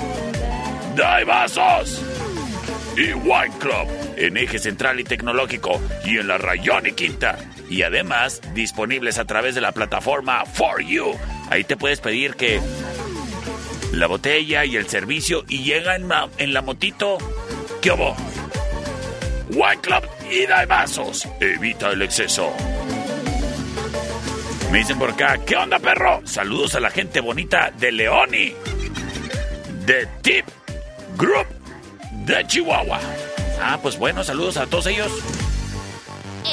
¡Daibazos! 0.94 2.00
Y 2.96 3.12
Wine 3.14 3.54
Club, 3.58 3.88
en 4.26 4.36
eje 4.36 4.58
central 4.58 5.00
y 5.00 5.04
tecnológico, 5.04 5.80
y 6.04 6.18
en 6.18 6.28
la 6.28 6.38
Rayón 6.38 6.86
y 6.86 6.92
Quinta. 6.92 7.38
Y 7.68 7.82
además, 7.82 8.40
disponibles 8.54 9.18
a 9.18 9.24
través 9.24 9.54
de 9.54 9.60
la 9.60 9.72
plataforma 9.72 10.44
For 10.46 10.80
You. 10.82 11.16
Ahí 11.50 11.64
te 11.64 11.76
puedes 11.76 12.00
pedir 12.00 12.34
que 12.34 12.60
la 13.92 14.06
botella 14.06 14.64
y 14.64 14.76
el 14.76 14.86
servicio 14.88 15.44
y 15.48 15.62
llega 15.64 15.96
en, 15.96 16.06
ma- 16.06 16.28
en 16.38 16.52
la 16.52 16.62
motito. 16.62 17.18
¿Qué 17.82 17.90
hubo? 17.92 18.16
Wine 19.50 19.80
Club 19.80 20.04
y 20.30 20.46
Daibazos. 20.46 21.26
Evita 21.40 21.90
el 21.90 22.02
exceso. 22.02 22.52
Me 24.70 24.78
dicen 24.78 24.98
por 24.98 25.10
acá, 25.10 25.38
¿qué 25.44 25.56
onda, 25.56 25.80
perro? 25.80 26.20
Saludos 26.24 26.76
a 26.76 26.80
la 26.80 26.90
gente 26.90 27.18
bonita 27.20 27.72
de 27.76 27.90
Leoni. 27.90 28.54
De 29.86 30.06
Tip 30.22 30.44
Group 31.16 31.46
de 32.26 32.46
Chihuahua. 32.46 33.00
Ah, 33.62 33.78
pues 33.82 33.98
bueno, 33.98 34.24
saludos 34.24 34.56
a 34.56 34.66
todos 34.66 34.86
ellos. 34.86 35.10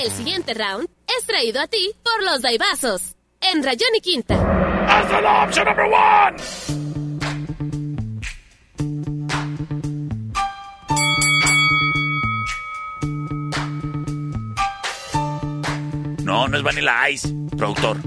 El 0.03 0.11
siguiente 0.11 0.53
round 0.53 0.87
es 1.17 1.25
traído 1.25 1.61
a 1.61 1.67
ti 1.67 1.91
por 2.03 2.23
los 2.23 2.41
Daibazos. 2.41 3.15
En 3.39 3.63
Rayón 3.63 3.89
y 3.95 4.01
Quinta. 4.01 4.35
¡Hasta 4.87 5.21
la 5.21 5.43
opción 5.45 5.65
number 5.65 5.85
one! 5.85 6.37
No, 16.23 16.47
no 16.47 16.57
es 16.57 16.63
Vanilla 16.63 17.09
Ice, 17.09 17.33
productor. 17.57 17.97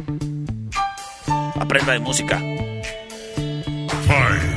Aprenda 1.59 1.93
de 1.93 1.99
música. 2.01 2.39
Fight! 4.07 4.50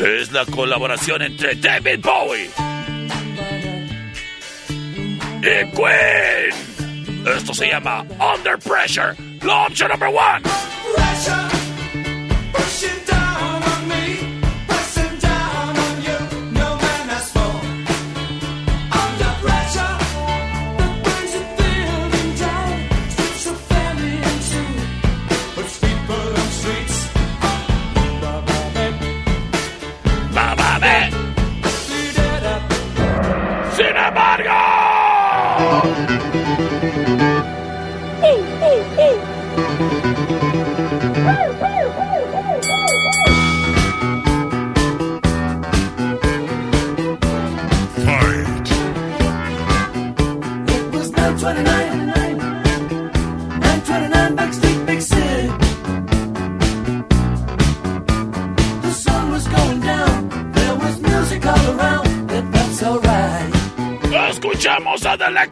es 0.00 0.30
la 0.32 0.44
colaboración 0.46 1.22
entre 1.22 1.54
David 1.56 2.00
Bowie 2.00 2.50
y 5.38 5.76
Queen. 5.76 7.26
Esto 7.36 7.52
se 7.52 7.68
llama 7.68 8.04
Under 8.34 8.58
Pressure, 8.58 9.14
la 9.42 9.66
opción 9.66 9.90
número 9.90 10.12
1. 10.12 10.18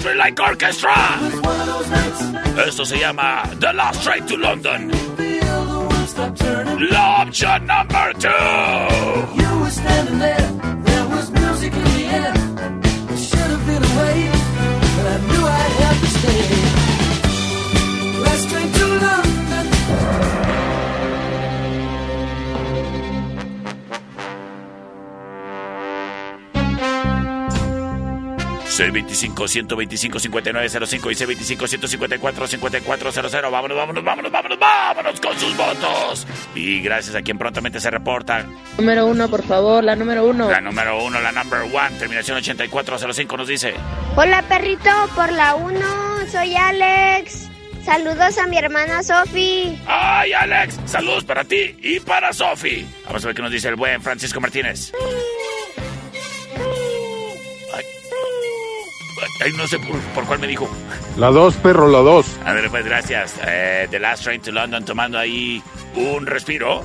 A 0.07 0.13
The 0.13 0.15
Electric 0.15 0.39
Light 0.39 0.49
Orchestra. 0.49 0.93
It 0.93 1.23
was 1.23 1.41
one 1.43 1.61
of 1.61 1.67
those 1.67 1.91
nights, 1.91 2.69
Esto 2.69 2.85
se 2.85 2.99
llama 2.99 3.43
The 3.59 3.73
Last 3.73 4.03
Train 4.03 4.27
to 4.27 4.37
London. 4.37 4.91
feel 5.17 5.65
the 5.65 5.79
world 5.79 6.09
stop 6.09 6.37
turning. 6.37 6.91
La 6.91 7.23
opción 7.23 7.67
number 7.67 8.13
two. 8.19 9.46
625-125-5905 28.77 31.11
y 31.11 31.15
625-154-5400. 31.57 33.51
Vámonos, 33.51 33.77
vámonos, 33.77 34.05
vámonos, 34.05 34.31
vámonos, 34.31 34.59
vámonos 34.59 35.21
con 35.21 35.39
sus 35.39 35.57
votos. 35.57 36.27
Y 36.55 36.81
gracias 36.81 37.17
a 37.17 37.23
quien 37.23 37.39
prontamente 37.39 37.81
se 37.81 37.91
reporta. 37.91 38.47
Número 38.79 39.07
uno, 39.07 39.29
por 39.29 39.43
favor, 39.43 39.83
la 39.83 39.97
número 39.97 40.27
uno. 40.27 40.51
La 40.51 40.61
número 40.61 41.03
uno, 41.03 41.21
la 41.21 41.33
number 41.33 41.63
one, 41.63 41.99
terminación 41.99 42.37
8405 42.39 43.37
nos 43.37 43.49
dice. 43.49 43.75
Hola 44.17 44.43
perrito, 44.43 44.91
por 45.15 45.33
la 45.33 45.55
1, 45.55 45.79
soy 46.31 46.55
Alex. 46.55 47.49
Saludos 47.85 48.37
a 48.39 48.47
mi 48.49 48.59
hermana 48.59 49.03
Sofi. 49.05 49.81
¡Ay, 49.87 50.33
Alex! 50.33 50.81
Saludos 50.87 51.23
para 51.23 51.45
ti 51.45 51.77
y 51.81 52.01
para 52.01 52.33
Sofi. 52.33 52.85
Vamos 53.07 53.23
a 53.23 53.29
ver 53.29 53.37
qué 53.37 53.43
nos 53.43 53.53
dice 53.53 53.69
el 53.69 53.77
buen 53.77 54.03
Francisco 54.03 54.41
Martínez. 54.41 54.91
Ay, 59.47 59.53
no 59.53 59.67
sé 59.67 59.79
por, 59.79 59.99
por 60.15 60.25
cuál 60.27 60.41
me 60.41 60.47
dijo. 60.47 60.69
La 61.17 61.31
2, 61.31 61.55
perro, 61.57 61.89
la 61.89 61.99
2. 61.99 62.27
A 62.45 62.53
ver, 62.53 62.69
pues 62.69 62.85
gracias. 62.85 63.35
Eh, 63.47 63.87
The 63.91 63.99
Last 63.99 64.25
Train 64.25 64.41
to 64.43 64.53
London 64.53 64.85
tomando 64.85 65.19
ahí 65.19 65.63
un 65.95 66.27
respiro. 66.27 66.83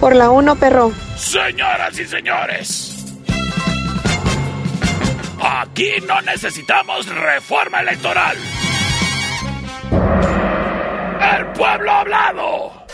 Por 0.00 0.16
la 0.16 0.30
1, 0.30 0.56
perro. 0.56 0.92
Señoras 1.16 1.98
y 1.98 2.06
señores. 2.06 2.96
Aquí 5.42 5.92
no 6.06 6.20
necesitamos 6.22 7.06
reforma 7.06 7.80
electoral. 7.80 8.36
El 11.36 11.46
pueblo 11.52 11.90
ha 11.92 12.00
hablado. 12.00 12.86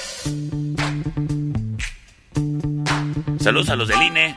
Saludos 3.38 3.70
a 3.70 3.76
los 3.76 3.88
del 3.88 4.02
INE. 4.02 4.36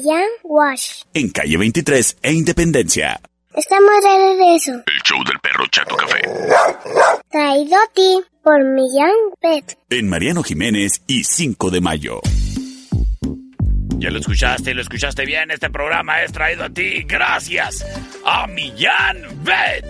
Millán 0.00 0.28
Wash. 0.44 1.02
En 1.12 1.28
calle 1.28 1.58
23 1.58 2.16
e 2.22 2.32
Independencia. 2.32 3.20
Estamos 3.54 3.90
de 4.02 4.32
regreso. 4.32 4.72
El 4.72 5.02
show 5.04 5.22
del 5.24 5.38
perro 5.40 5.66
Chato 5.70 5.94
Café. 5.94 6.22
Traído 7.30 7.76
a 7.76 7.92
ti 7.92 8.20
por 8.42 8.64
Millán 8.64 9.12
Pet. 9.40 9.78
En 9.90 10.08
Mariano 10.08 10.42
Jiménez 10.42 11.02
y 11.06 11.24
5 11.24 11.70
de 11.70 11.80
mayo. 11.82 12.20
Ya 13.98 14.10
lo 14.10 14.20
escuchaste, 14.20 14.72
lo 14.72 14.80
escuchaste 14.80 15.26
bien. 15.26 15.50
Este 15.50 15.68
programa 15.68 16.22
es 16.22 16.32
traído 16.32 16.64
a 16.64 16.70
ti 16.70 17.02
gracias 17.02 17.84
a 18.24 18.46
Millán 18.46 19.18
Vet, 19.44 19.84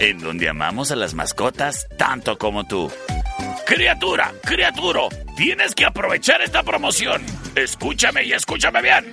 en 0.00 0.18
donde 0.18 0.48
amamos 0.48 0.90
a 0.90 0.96
las 0.96 1.14
mascotas 1.14 1.86
tanto 1.96 2.38
como 2.38 2.66
tú. 2.66 2.90
Criatura, 3.68 4.32
criaturo, 4.44 5.10
tienes 5.36 5.74
que 5.74 5.84
aprovechar 5.84 6.40
esta 6.40 6.62
promoción. 6.62 7.20
Escúchame 7.54 8.24
y 8.24 8.32
escúchame 8.32 8.80
bien. 8.80 9.12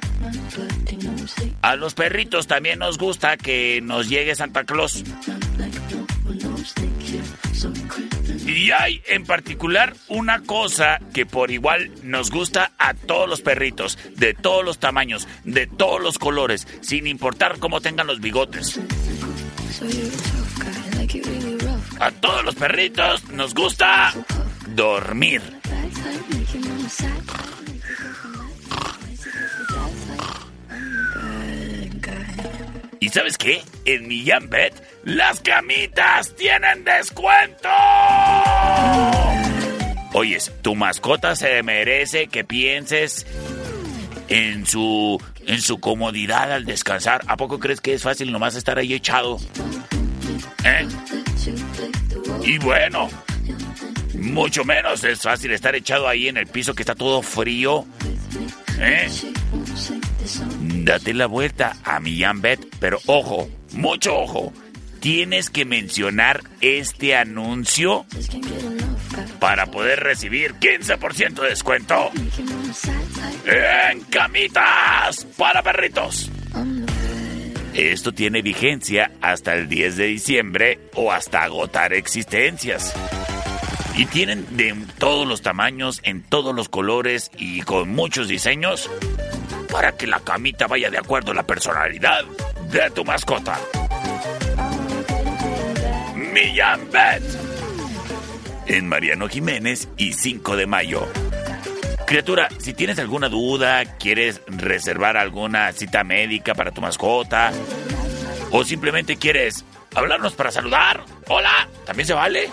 A 1.62 1.76
los 1.76 1.94
perritos 1.94 2.48
también 2.48 2.80
nos 2.80 2.98
gusta 2.98 3.36
que 3.36 3.82
nos 3.84 4.08
llegue 4.08 4.34
Santa 4.34 4.64
Claus. 4.64 5.04
Y 8.48 8.72
hay 8.72 9.04
en 9.08 9.26
particular 9.26 9.94
una 10.08 10.40
cosa 10.40 11.00
que 11.14 11.26
por 11.26 11.52
igual 11.52 11.92
nos 12.04 12.32
gusta 12.32 12.72
a 12.78 12.94
todos 12.94 13.28
los 13.28 13.42
perritos, 13.42 14.00
de 14.16 14.34
todos 14.34 14.64
los 14.64 14.80
tamaños, 14.80 15.28
de 15.44 15.68
todos 15.68 16.02
los 16.02 16.18
colores, 16.18 16.66
sin 16.80 17.08
importar 17.08 17.60
cómo 17.60 17.82
tengan 17.82 18.08
los 18.08 18.22
bigotes. 18.22 18.80
A 22.00 22.12
todos 22.12 22.46
los 22.46 22.56
perritos 22.56 23.30
nos 23.32 23.54
gusta 23.54 24.14
dormir. 24.76 25.42
¿Y 33.00 33.10
sabes 33.10 33.38
qué? 33.38 33.62
En 33.86 34.08
mi 34.08 34.24
Bed, 34.24 34.74
las 35.04 35.40
camitas 35.40 36.36
tienen 36.36 36.84
descuento. 36.84 37.70
Oyes, 40.14 40.52
tu 40.62 40.76
mascota 40.76 41.36
se 41.36 41.62
merece 41.62 42.28
que 42.28 42.44
pienses 42.44 43.26
en 44.28 44.66
su 44.66 45.22
en 45.46 45.62
su 45.62 45.80
comodidad 45.80 46.52
al 46.52 46.66
descansar. 46.66 47.22
¿A 47.28 47.38
poco 47.38 47.60
crees 47.60 47.82
que 47.82 47.94
es 47.94 48.02
fácil 48.02 48.32
nomás 48.32 48.56
estar 48.56 48.80
ahí 48.80 48.94
echado? 48.94 49.38
¿Eh? 50.64 50.88
Y 52.44 52.58
bueno, 52.58 53.10
mucho 54.26 54.66
menos 54.66 55.04
es 55.04 55.22
fácil 55.22 55.52
estar 55.52 55.76
echado 55.76 56.08
ahí 56.08 56.28
en 56.28 56.38
el 56.38 56.48
piso 56.48 56.74
que 56.74 56.84
está 56.84 56.96
todo 56.96 57.22
frío. 57.22 57.86
¿Eh? 58.80 59.08
Date 60.84 61.14
la 61.14 61.28
vuelta 61.28 61.78
a 61.84 62.00
mi 62.00 62.22
Bet, 62.36 62.60
pero 62.80 63.00
ojo, 63.06 63.50
mucho 63.74 64.18
ojo. 64.18 64.54
Tienes 65.00 65.50
que 65.50 65.66
mencionar 65.66 66.42
este 66.62 67.16
anuncio 67.16 68.06
para 69.40 69.68
poder 69.68 70.00
recibir 70.00 70.56
15% 70.56 71.42
de 71.42 71.50
descuento 71.50 72.12
en 73.46 74.00
camitas 74.06 75.26
para 75.38 75.62
perritos. 75.62 76.32
Esto 77.76 78.14
tiene 78.14 78.42
vigencia 78.42 79.12
hasta 79.22 79.54
el 79.54 79.68
10 79.68 79.98
de 79.98 80.06
diciembre 80.06 80.80
o 80.96 81.12
hasta 81.12 81.44
agotar 81.44 81.94
existencias. 81.94 82.94
Y 83.98 84.06
tienen 84.08 84.46
de 84.58 84.76
todos 84.98 85.26
los 85.26 85.42
tamaños, 85.42 86.02
en 86.04 86.22
todos 86.22 86.54
los 86.54 86.68
colores 86.68 87.32
y 87.38 87.62
con 87.62 87.90
muchos 87.90 88.28
diseños 88.28 88.90
para 89.72 89.96
que 89.96 90.08
la 90.08 90.20
camita 90.20 90.68
vaya 90.68 90.90
de 90.90 90.98
acuerdo 90.98 91.32
a 91.32 91.36
la 91.36 91.44
personalidad 91.44 92.24
de 92.72 92.92
tu 92.92 93.06
mascota. 93.06 93.60
Millán 96.16 96.92
Bet. 96.92 97.24
En 98.68 98.90
Mariano 98.90 99.30
Jiménez 99.30 99.88
y 99.98 100.14
5 100.14 100.56
de 100.56 100.66
mayo. 100.66 101.08
Criatura, 102.06 102.50
si 102.60 102.74
tienes 102.74 103.00
alguna 103.00 103.30
duda, 103.30 103.98
quieres 103.98 104.42
reservar 104.48 105.18
alguna 105.18 105.72
cita 105.72 106.04
médica 106.04 106.54
para 106.54 106.72
tu 106.72 106.82
mascota, 106.82 107.52
o 108.52 108.64
simplemente 108.64 109.18
quieres 109.18 109.66
hablarnos 109.96 110.34
para 110.34 110.52
saludar, 110.52 111.04
hola, 111.28 111.68
también 111.86 112.08
se 112.08 112.14
vale. 112.14 112.50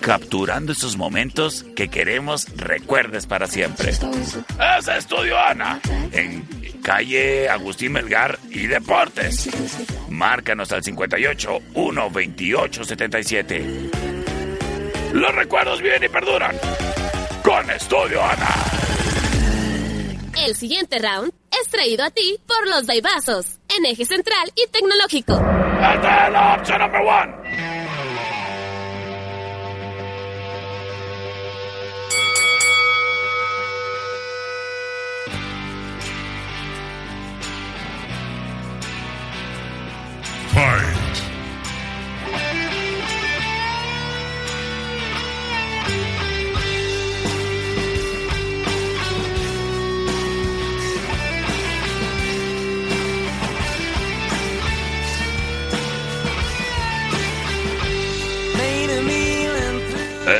Capturando 0.00 0.72
esos 0.72 0.96
momentos 0.96 1.64
que 1.74 1.88
queremos 1.88 2.46
recuerdes 2.56 3.26
para 3.26 3.46
siempre. 3.46 3.90
Es 3.90 4.88
Estudio 4.88 5.38
Ana, 5.38 5.80
en 6.12 6.63
calle 6.84 7.48
Agustín 7.48 7.92
Melgar 7.92 8.38
y 8.50 8.66
Deportes. 8.66 9.48
Márcanos 10.10 10.70
al 10.70 10.84
58 10.84 11.60
128 11.72 12.84
77. 12.84 13.90
Los 15.14 15.34
recuerdos 15.34 15.80
viven 15.80 16.04
y 16.04 16.08
perduran. 16.08 16.54
Con 17.42 17.70
Estudio 17.70 18.22
Ana. 18.22 18.54
El 20.46 20.54
siguiente 20.54 20.98
round 20.98 21.32
es 21.50 21.70
traído 21.70 22.04
a 22.04 22.10
ti 22.10 22.38
por 22.46 22.68
los 22.68 22.86
Daibazos, 22.86 23.60
en 23.76 23.86
eje 23.86 24.04
central 24.04 24.52
y 24.54 24.70
tecnológico. 24.70 25.34
Esta 25.34 26.26
es 26.26 26.32
la 26.32 26.56
opción 26.56 26.78
number 26.80 27.00
one. 27.00 27.73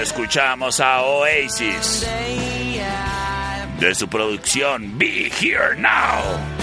Escuchamos 0.05 0.81
a 0.81 1.03
Oasis 1.03 2.07
de 3.79 3.95
su 3.95 4.09
producción 4.09 4.97
Be 4.99 5.31
Here 5.41 5.77
Now. 5.77 6.54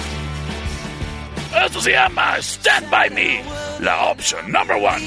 Esto 1.54 1.82
se 1.82 1.91
llama 1.91 2.38
Stand 2.41 2.89
By 2.89 3.10
Me, 3.10 3.43
la 3.80 4.10
opción 4.10 4.52
number 4.52 4.78
one. 4.78 5.02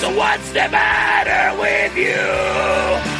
So 0.00 0.08
what's 0.16 0.52
the 0.52 0.68
matter 0.70 1.58
with 1.60 1.96
you? 1.96 3.18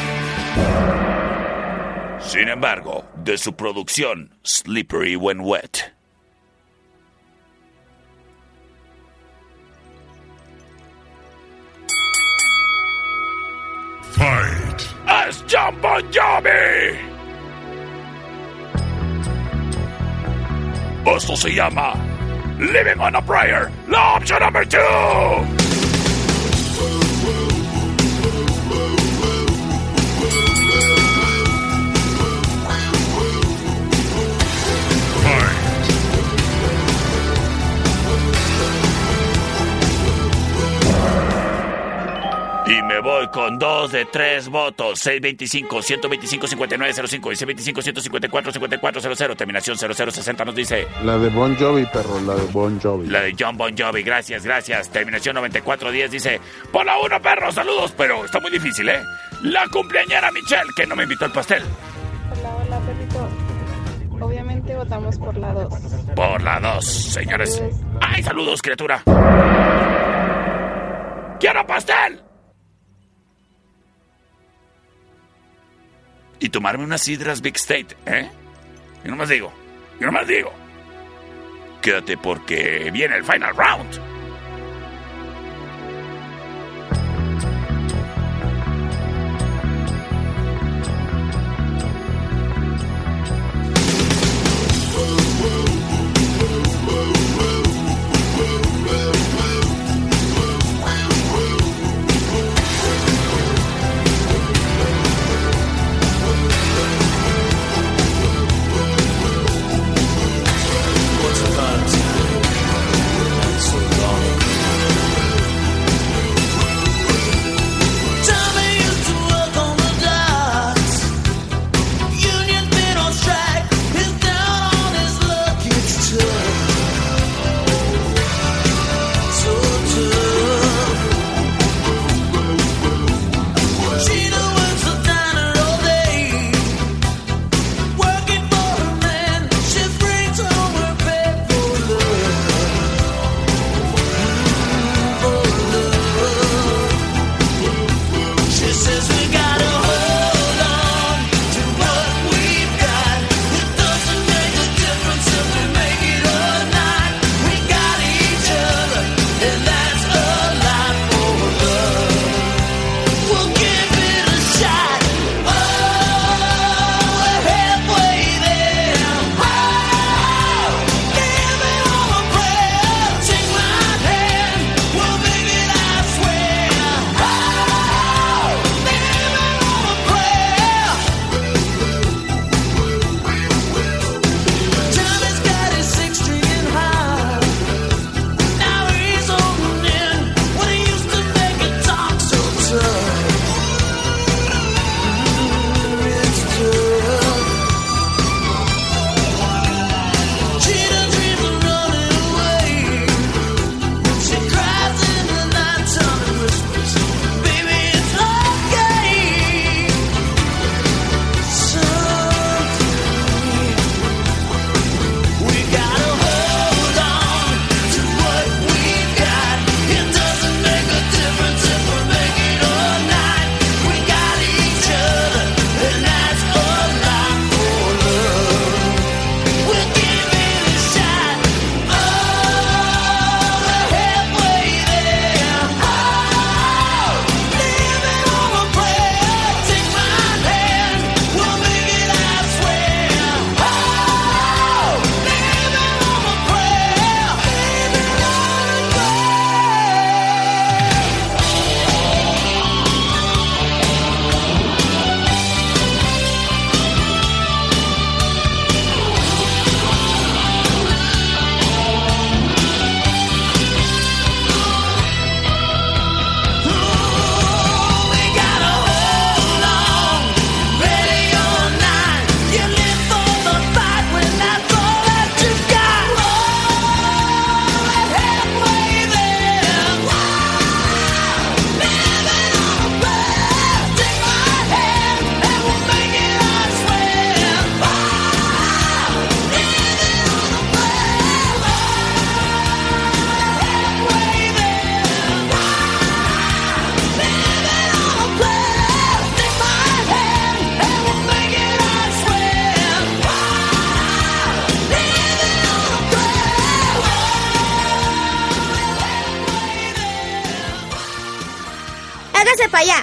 Sin 2.20 2.48
embargo, 2.48 3.04
de 3.24 3.36
su 3.36 3.52
producción 3.52 4.30
Slippery 4.42 5.16
When 5.16 5.40
Wet. 5.42 5.97
fight 14.18 14.94
as 15.06 15.42
Jumbo 15.42 16.00
Joby. 16.10 16.98
Esto 21.06 21.36
se 21.36 21.50
llama 21.54 21.94
Living 22.58 23.00
on 23.00 23.14
a 23.14 23.22
Prayer, 23.22 23.70
la 23.88 24.16
Option 24.16 24.40
Number 24.40 24.64
2. 24.64 25.67
Me 42.98 43.02
voy 43.02 43.28
con 43.28 43.58
dos 43.58 43.92
de 43.92 44.04
tres 44.06 44.48
votos. 44.48 44.98
625, 44.98 45.82
125, 45.82 46.46
5905 46.48 47.32
y 47.32 47.36
625, 47.36 47.82
154, 47.82 48.52
5400. 48.52 49.36
Terminación 49.36 49.78
0060 49.78 50.44
nos 50.44 50.54
dice. 50.54 50.86
La 51.04 51.16
de 51.16 51.28
Bon 51.28 51.56
Jovi, 51.56 51.86
perro, 51.86 52.20
la 52.20 52.34
de 52.34 52.46
Bon 52.46 52.80
Jovi. 52.80 53.06
La 53.06 53.20
de 53.22 53.36
John 53.38 53.56
Bon 53.56 53.76
Jovi, 53.76 54.02
gracias, 54.02 54.44
gracias. 54.44 54.88
Terminación 54.90 55.34
9410 55.36 56.10
dice. 56.10 56.40
Por 56.72 56.84
la 56.86 56.98
uno, 56.98 57.20
perro, 57.22 57.52
saludos, 57.52 57.94
pero 57.96 58.24
está 58.24 58.40
muy 58.40 58.50
difícil, 58.50 58.88
¿eh? 58.88 59.00
La 59.42 59.66
cumpleañera 59.68 60.32
Michelle, 60.32 60.70
que 60.74 60.86
no 60.86 60.96
me 60.96 61.04
invitó 61.04 61.26
al 61.26 61.32
pastel. 61.32 61.62
Hola, 62.32 62.56
hola, 62.56 62.80
perrito. 62.80 63.28
Obviamente 64.24 64.74
votamos 64.74 65.18
por 65.18 65.36
la 65.36 65.52
2. 65.52 65.74
Por 66.16 66.42
la 66.42 66.58
dos, 66.58 66.84
señores. 66.84 67.62
¡Ay, 68.00 68.24
saludos, 68.24 68.60
criatura! 68.60 69.04
¡Quiero 71.38 71.64
pastel! 71.64 72.27
Y 76.40 76.48
tomarme 76.50 76.84
unas 76.84 77.02
sidras 77.02 77.40
Big 77.40 77.56
State, 77.56 77.96
¿eh? 78.06 78.30
Yo 79.04 79.10
nomás 79.10 79.28
digo, 79.28 79.52
yo 80.00 80.06
nomás 80.06 80.26
digo. 80.26 80.52
Quédate 81.82 82.16
porque 82.16 82.90
viene 82.92 83.16
el 83.16 83.24
final 83.24 83.54
round. 83.56 84.17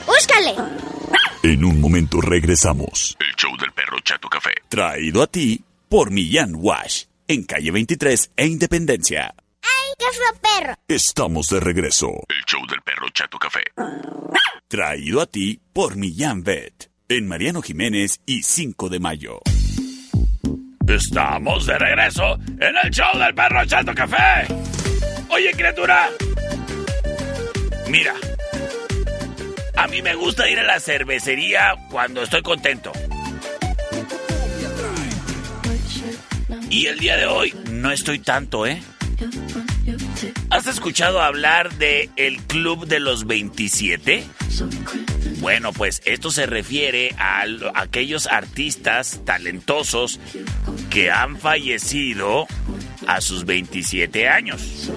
Búscale. 0.05 0.55
En 1.43 1.63
un 1.63 1.79
momento 1.79 2.19
regresamos. 2.21 3.15
El 3.19 3.35
show 3.35 3.55
del 3.57 3.71
perro 3.71 3.99
Chato 4.03 4.27
Café. 4.27 4.51
Traído 4.69 5.21
a 5.21 5.27
ti 5.27 5.63
por 5.89 6.11
Millán 6.11 6.53
Wash. 6.55 7.03
En 7.27 7.43
calle 7.43 7.71
23 7.71 8.31
e 8.35 8.47
Independencia. 8.47 9.33
¡Ay, 9.61 9.93
qué 9.97 10.05
fue 10.13 10.39
perro! 10.41 10.73
Estamos 10.87 11.47
de 11.49 11.59
regreso. 11.59 12.07
El 12.29 12.43
show 12.45 12.65
del 12.67 12.81
perro 12.81 13.07
Chato 13.13 13.37
Café. 13.37 13.63
Traído 14.67 15.21
a 15.21 15.25
ti 15.27 15.59
por 15.73 15.95
Millán 15.95 16.43
Vet. 16.43 16.89
En 17.07 17.27
Mariano 17.27 17.61
Jiménez 17.61 18.19
y 18.25 18.41
5 18.43 18.89
de 18.89 18.99
mayo. 18.99 19.39
Estamos 20.87 21.65
de 21.65 21.77
regreso 21.77 22.33
en 22.33 22.75
el 22.83 22.89
show 22.91 23.19
del 23.19 23.33
perro 23.33 23.65
Chato 23.65 23.93
Café. 23.93 24.47
Oye, 25.29 25.51
criatura. 25.51 26.09
Mira. 27.87 28.13
A 29.77 29.87
mí 29.87 30.01
me 30.01 30.15
gusta 30.15 30.49
ir 30.49 30.59
a 30.59 30.63
la 30.63 30.79
cervecería 30.79 31.75
cuando 31.89 32.23
estoy 32.23 32.41
contento. 32.41 32.91
Y 36.69 36.87
el 36.87 36.99
día 36.99 37.17
de 37.17 37.25
hoy 37.25 37.53
no 37.71 37.91
estoy 37.91 38.19
tanto, 38.19 38.65
¿eh? 38.65 38.81
¿Has 40.49 40.67
escuchado 40.67 41.21
hablar 41.21 41.73
de 41.77 42.09
el 42.15 42.41
Club 42.43 42.85
de 42.87 42.99
los 42.99 43.27
27? 43.27 44.23
Bueno, 45.39 45.71
pues 45.73 46.01
esto 46.05 46.31
se 46.31 46.45
refiere 46.45 47.13
a, 47.17 47.45
lo- 47.45 47.75
a 47.75 47.81
aquellos 47.81 48.27
artistas 48.27 49.21
talentosos 49.25 50.19
que 50.89 51.11
han 51.11 51.37
fallecido 51.37 52.47
a 53.07 53.21
sus 53.21 53.45
27 53.45 54.27
años. 54.27 54.89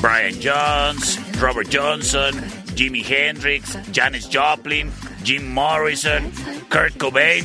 Brian 0.00 0.34
Jones, 0.42 1.20
Robert 1.38 1.68
Johnson, 1.72 2.34
Jimi 2.80 3.04
Hendrix, 3.04 3.76
Janis 3.92 4.26
Joplin, 4.32 4.90
Jim 5.22 5.52
Morrison, 5.52 6.32
Kurt 6.70 6.96
Cobain. 6.96 7.44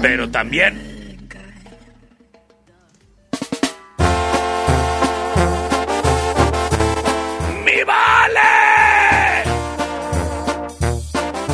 Pero 0.00 0.30
también. 0.30 0.80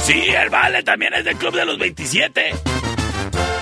Sí, 0.05 0.29
el 0.29 0.51
vale 0.51 0.83
también 0.83 1.15
es 1.15 1.25
del 1.25 1.37
Club 1.37 1.55
de 1.55 1.65
los 1.65 1.79
27. 1.79 2.51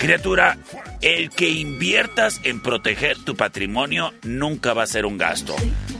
Criatura, 0.00 0.58
el 1.00 1.30
que 1.30 1.48
inviertas 1.48 2.40
en 2.42 2.60
proteger 2.60 3.16
tu 3.18 3.36
patrimonio 3.36 4.12
nunca 4.24 4.74
va 4.74 4.82
a 4.82 4.86
ser 4.88 5.06
un 5.06 5.16
gasto. 5.16 5.54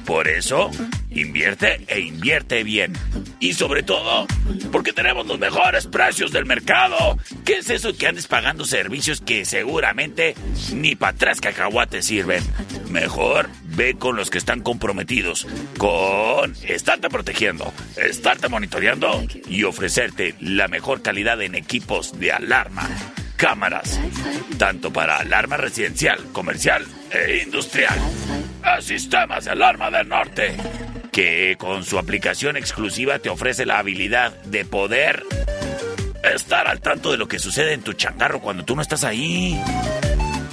Por 0.04 0.28
eso, 0.28 0.70
invierte 1.10 1.80
e 1.86 2.00
invierte 2.00 2.62
bien. 2.64 2.92
Y 3.40 3.54
sobre 3.54 3.82
todo, 3.82 4.26
porque 4.70 4.92
tenemos 4.92 5.26
los 5.26 5.38
mejores 5.38 5.86
precios 5.86 6.32
del 6.32 6.46
mercado. 6.46 7.18
¿Qué 7.44 7.58
es 7.58 7.70
eso 7.70 7.96
que 7.96 8.06
andes 8.06 8.26
pagando 8.26 8.64
servicios 8.64 9.20
que 9.20 9.44
seguramente 9.44 10.34
ni 10.72 10.94
para 10.94 11.16
tres 11.16 11.40
cacahuates 11.40 12.06
sirven? 12.06 12.42
Mejor 12.90 13.48
ve 13.64 13.94
con 13.94 14.16
los 14.16 14.30
que 14.30 14.38
están 14.38 14.60
comprometidos 14.60 15.46
con 15.78 16.54
estarte 16.62 17.08
protegiendo, 17.08 17.72
estarte 17.96 18.48
monitoreando 18.48 19.24
y 19.48 19.64
ofrecerte 19.64 20.34
la 20.40 20.68
mejor 20.68 21.02
calidad 21.02 21.40
en 21.42 21.54
equipos 21.54 22.18
de 22.18 22.32
alarma 22.32 22.88
cámaras, 23.42 23.98
tanto 24.56 24.92
para 24.92 25.16
alarma 25.16 25.56
residencial, 25.56 26.16
comercial 26.30 26.86
e 27.10 27.42
industrial. 27.42 27.98
A 28.62 28.80
Sistemas 28.80 29.46
de 29.46 29.50
Alarma 29.50 29.90
del 29.90 30.08
Norte, 30.08 30.56
que 31.10 31.56
con 31.58 31.82
su 31.82 31.98
aplicación 31.98 32.56
exclusiva 32.56 33.18
te 33.18 33.30
ofrece 33.30 33.66
la 33.66 33.80
habilidad 33.80 34.32
de 34.44 34.64
poder 34.64 35.24
estar 36.22 36.68
al 36.68 36.80
tanto 36.80 37.10
de 37.10 37.18
lo 37.18 37.26
que 37.26 37.40
sucede 37.40 37.72
en 37.72 37.82
tu 37.82 37.94
changarro 37.94 38.40
cuando 38.40 38.64
tú 38.64 38.76
no 38.76 38.82
estás 38.82 39.02
ahí. 39.02 39.60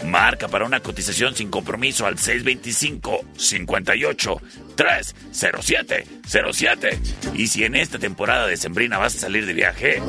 Marca 0.07 0.47
para 0.47 0.65
una 0.65 0.79
cotización 0.79 1.35
sin 1.35 1.51
compromiso 1.51 2.07
al 2.07 2.17
625 2.17 3.23
58 3.37 4.41
307 4.75 6.07
07. 6.25 6.99
Y 7.35 7.45
si 7.45 7.65
en 7.65 7.75
esta 7.75 7.99
temporada 7.99 8.47
de 8.47 8.57
Sembrina 8.57 8.97
vas 8.97 9.15
a 9.15 9.19
salir 9.19 9.45
de 9.45 9.53
viaje, 9.53 10.01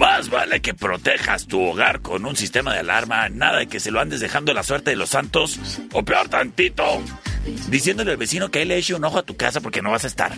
más 0.00 0.30
vale 0.30 0.62
que 0.62 0.72
protejas 0.72 1.46
tu 1.46 1.60
hogar 1.62 2.00
con 2.00 2.24
un 2.24 2.34
sistema 2.34 2.72
de 2.72 2.80
alarma, 2.80 3.28
nada 3.28 3.58
de 3.58 3.66
que 3.66 3.80
se 3.80 3.90
lo 3.90 4.00
andes 4.00 4.20
dejando 4.20 4.54
la 4.54 4.62
suerte 4.62 4.90
de 4.90 4.96
los 4.96 5.10
santos, 5.10 5.60
o 5.92 6.02
peor 6.02 6.30
tantito, 6.30 7.02
diciéndole 7.68 8.12
al 8.12 8.16
vecino 8.16 8.50
que 8.50 8.62
él 8.62 8.68
le 8.68 8.78
eche 8.78 8.94
un 8.94 9.04
ojo 9.04 9.18
a 9.18 9.22
tu 9.24 9.36
casa 9.36 9.60
porque 9.60 9.82
no 9.82 9.90
vas 9.90 10.04
a 10.04 10.06
estar. 10.06 10.32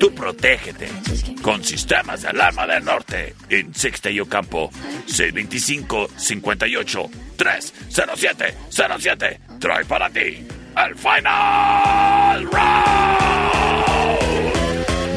Tú 0.00 0.12
protégete 0.14 0.88
con 1.42 1.62
sistemas 1.62 2.22
de 2.22 2.28
alarma 2.28 2.66
del 2.66 2.84
norte 2.84 3.36
en 3.50 3.72
Sexta 3.72 4.10
y 4.10 4.18
Ocampo 4.18 4.72
625 5.06 6.08
58 6.16 7.10
307 7.36 8.54
07 8.68 9.40
trae 9.60 9.84
para 9.84 10.10
ti 10.10 10.44
el 10.76 10.96
Final 10.96 12.50
Round. 12.50 13.35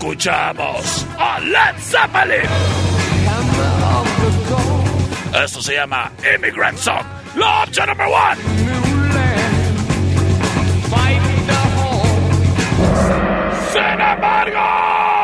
Escuchamos 0.01 1.05
a 1.19 1.39
Led 1.39 1.75
Zeppelin. 1.77 2.49
Esto 5.43 5.61
se 5.61 5.75
llama 5.75 6.11
Immigrant 6.35 6.77
Song. 6.79 7.05
La 7.35 7.61
opción 7.63 7.87
number 7.87 8.07
one. 8.07 8.37
Sin 13.71 14.01
embargo. 14.01 15.20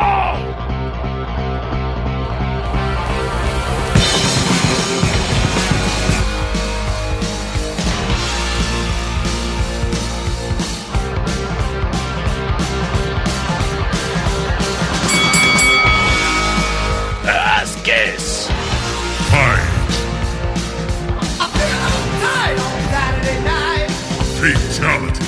Fatality. 24.78 25.24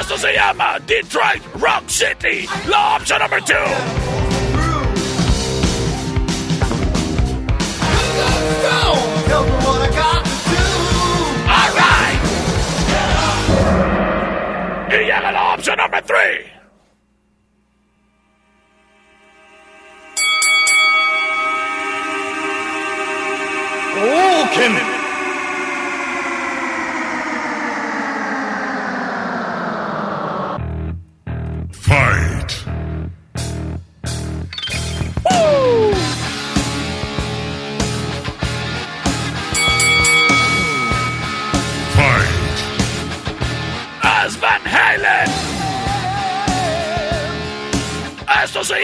Esto 0.00 0.16
se 0.16 0.32
llama 0.32 0.78
Detroit 0.86 1.42
Rock 1.60 1.88
City. 1.88 2.48
La 2.66 2.96
opción 2.96 3.20
number 3.20 3.40
two. 3.42 3.54
Number 15.76 16.00
three. 16.00 16.44
Oh, 24.00 24.46
Fight. 24.54 24.97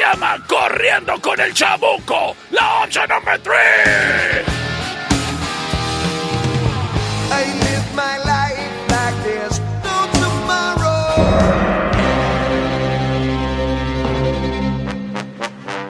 Llama 0.05 0.37
Corriendo 0.47 1.19
con 1.21 1.41
el 1.41 1.53
Chabuco. 1.55 2.37
La 2.51 2.85
opción 2.85 3.09
number 3.09 3.41
three. 3.41 3.55
I 7.31 7.47
live 7.47 7.95
my 7.95 8.19
life 8.25 8.59
like 8.89 9.23
there's 9.25 9.61
no 9.83 10.07
tomorrow. 10.13 10.93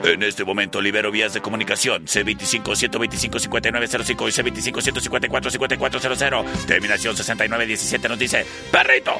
En 0.03 0.23
este 0.23 0.43
momento 0.45 0.81
libero 0.81 1.11
vías 1.11 1.33
de 1.33 1.41
comunicación 1.41 2.05
C25-125-5905 2.05 4.27
y 4.27 4.31
C25-154-5400. 4.71 6.65
Terminación 6.65 7.17
6917 7.17 8.09
nos 8.09 8.19
dice, 8.19 8.45
perrito, 8.71 9.13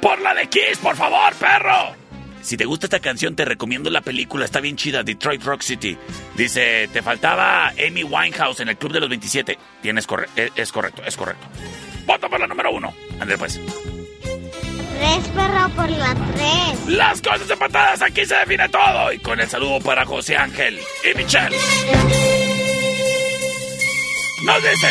por 0.00 0.20
la 0.20 0.34
de 0.34 0.48
Kiss, 0.48 0.78
por 0.78 0.96
favor, 0.96 1.34
perro. 1.34 2.01
Si 2.42 2.56
te 2.56 2.64
gusta 2.64 2.86
esta 2.86 3.00
canción, 3.00 3.36
te 3.36 3.44
recomiendo 3.44 3.88
la 3.88 4.00
película, 4.00 4.44
está 4.44 4.60
bien 4.60 4.76
chida, 4.76 5.02
Detroit 5.02 5.42
Rock 5.44 5.62
City. 5.62 5.96
Dice, 6.36 6.88
te 6.92 7.00
faltaba 7.00 7.68
Amy 7.68 8.02
Winehouse 8.02 8.60
en 8.60 8.68
el 8.68 8.76
Club 8.76 8.92
de 8.92 9.00
los 9.00 9.08
27. 9.08 9.58
Tienes 9.80 10.06
corre 10.06 10.28
es, 10.34 10.50
es 10.56 10.72
correcto, 10.72 11.02
es 11.06 11.16
correcto. 11.16 11.46
Vota 12.04 12.28
por 12.28 12.40
la 12.40 12.46
número 12.48 12.72
uno. 12.72 12.92
André, 13.20 13.38
pues. 13.38 13.60
Tres 14.98 15.28
perro 15.34 15.68
por 15.70 15.88
la 15.90 16.14
tres. 16.34 16.88
Las 16.88 17.22
cosas 17.22 17.48
empatadas, 17.48 18.02
aquí 18.02 18.26
se 18.26 18.34
define 18.34 18.68
todo. 18.68 19.12
Y 19.12 19.18
con 19.20 19.40
el 19.40 19.48
saludo 19.48 19.80
para 19.80 20.04
José 20.04 20.36
Ángel 20.36 20.80
y 21.04 21.16
Michelle. 21.16 21.56
Nos 24.44 24.62
dicen, 24.62 24.90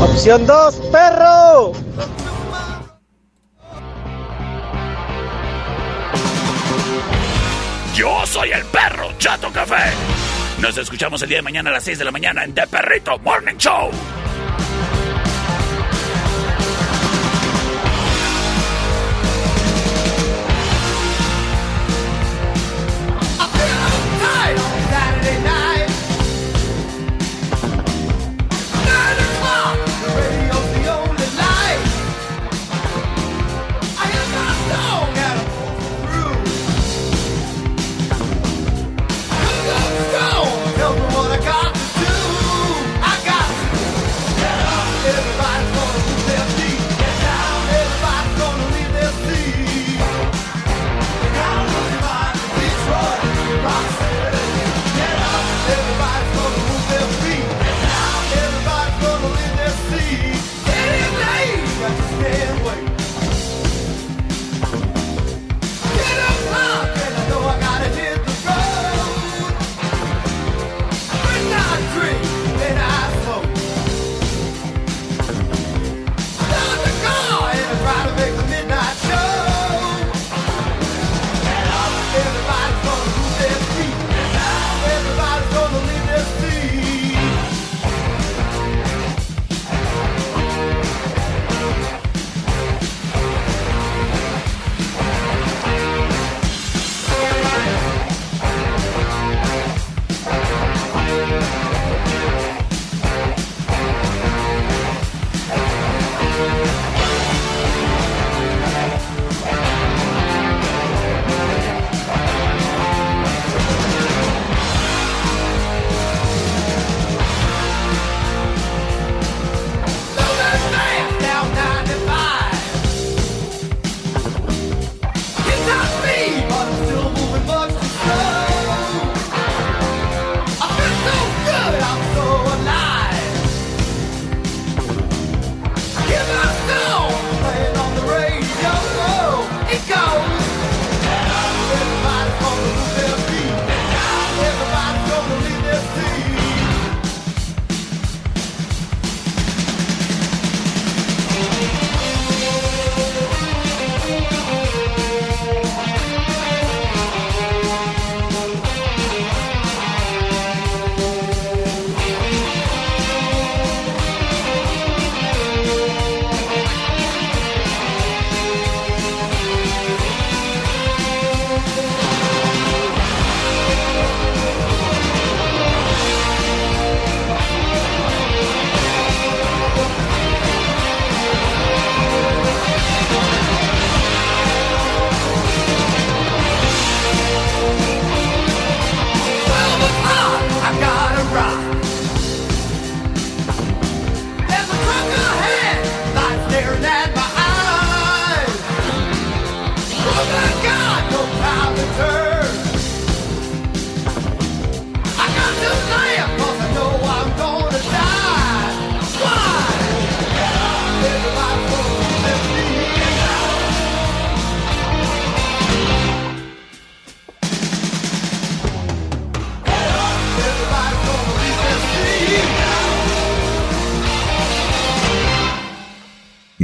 Opción 0.00 0.46
2, 0.46 0.74
perro. 0.92 1.72
Yo 7.98 8.24
soy 8.26 8.52
el 8.52 8.64
perro 8.66 9.12
Chato 9.18 9.50
Café. 9.50 9.92
Nos 10.60 10.78
escuchamos 10.78 11.20
el 11.22 11.28
día 11.30 11.38
de 11.38 11.42
mañana 11.42 11.70
a 11.70 11.72
las 11.72 11.82
6 11.82 11.98
de 11.98 12.04
la 12.04 12.12
mañana 12.12 12.44
en 12.44 12.54
The 12.54 12.68
Perrito 12.68 13.18
Morning 13.18 13.56
Show. 13.56 13.90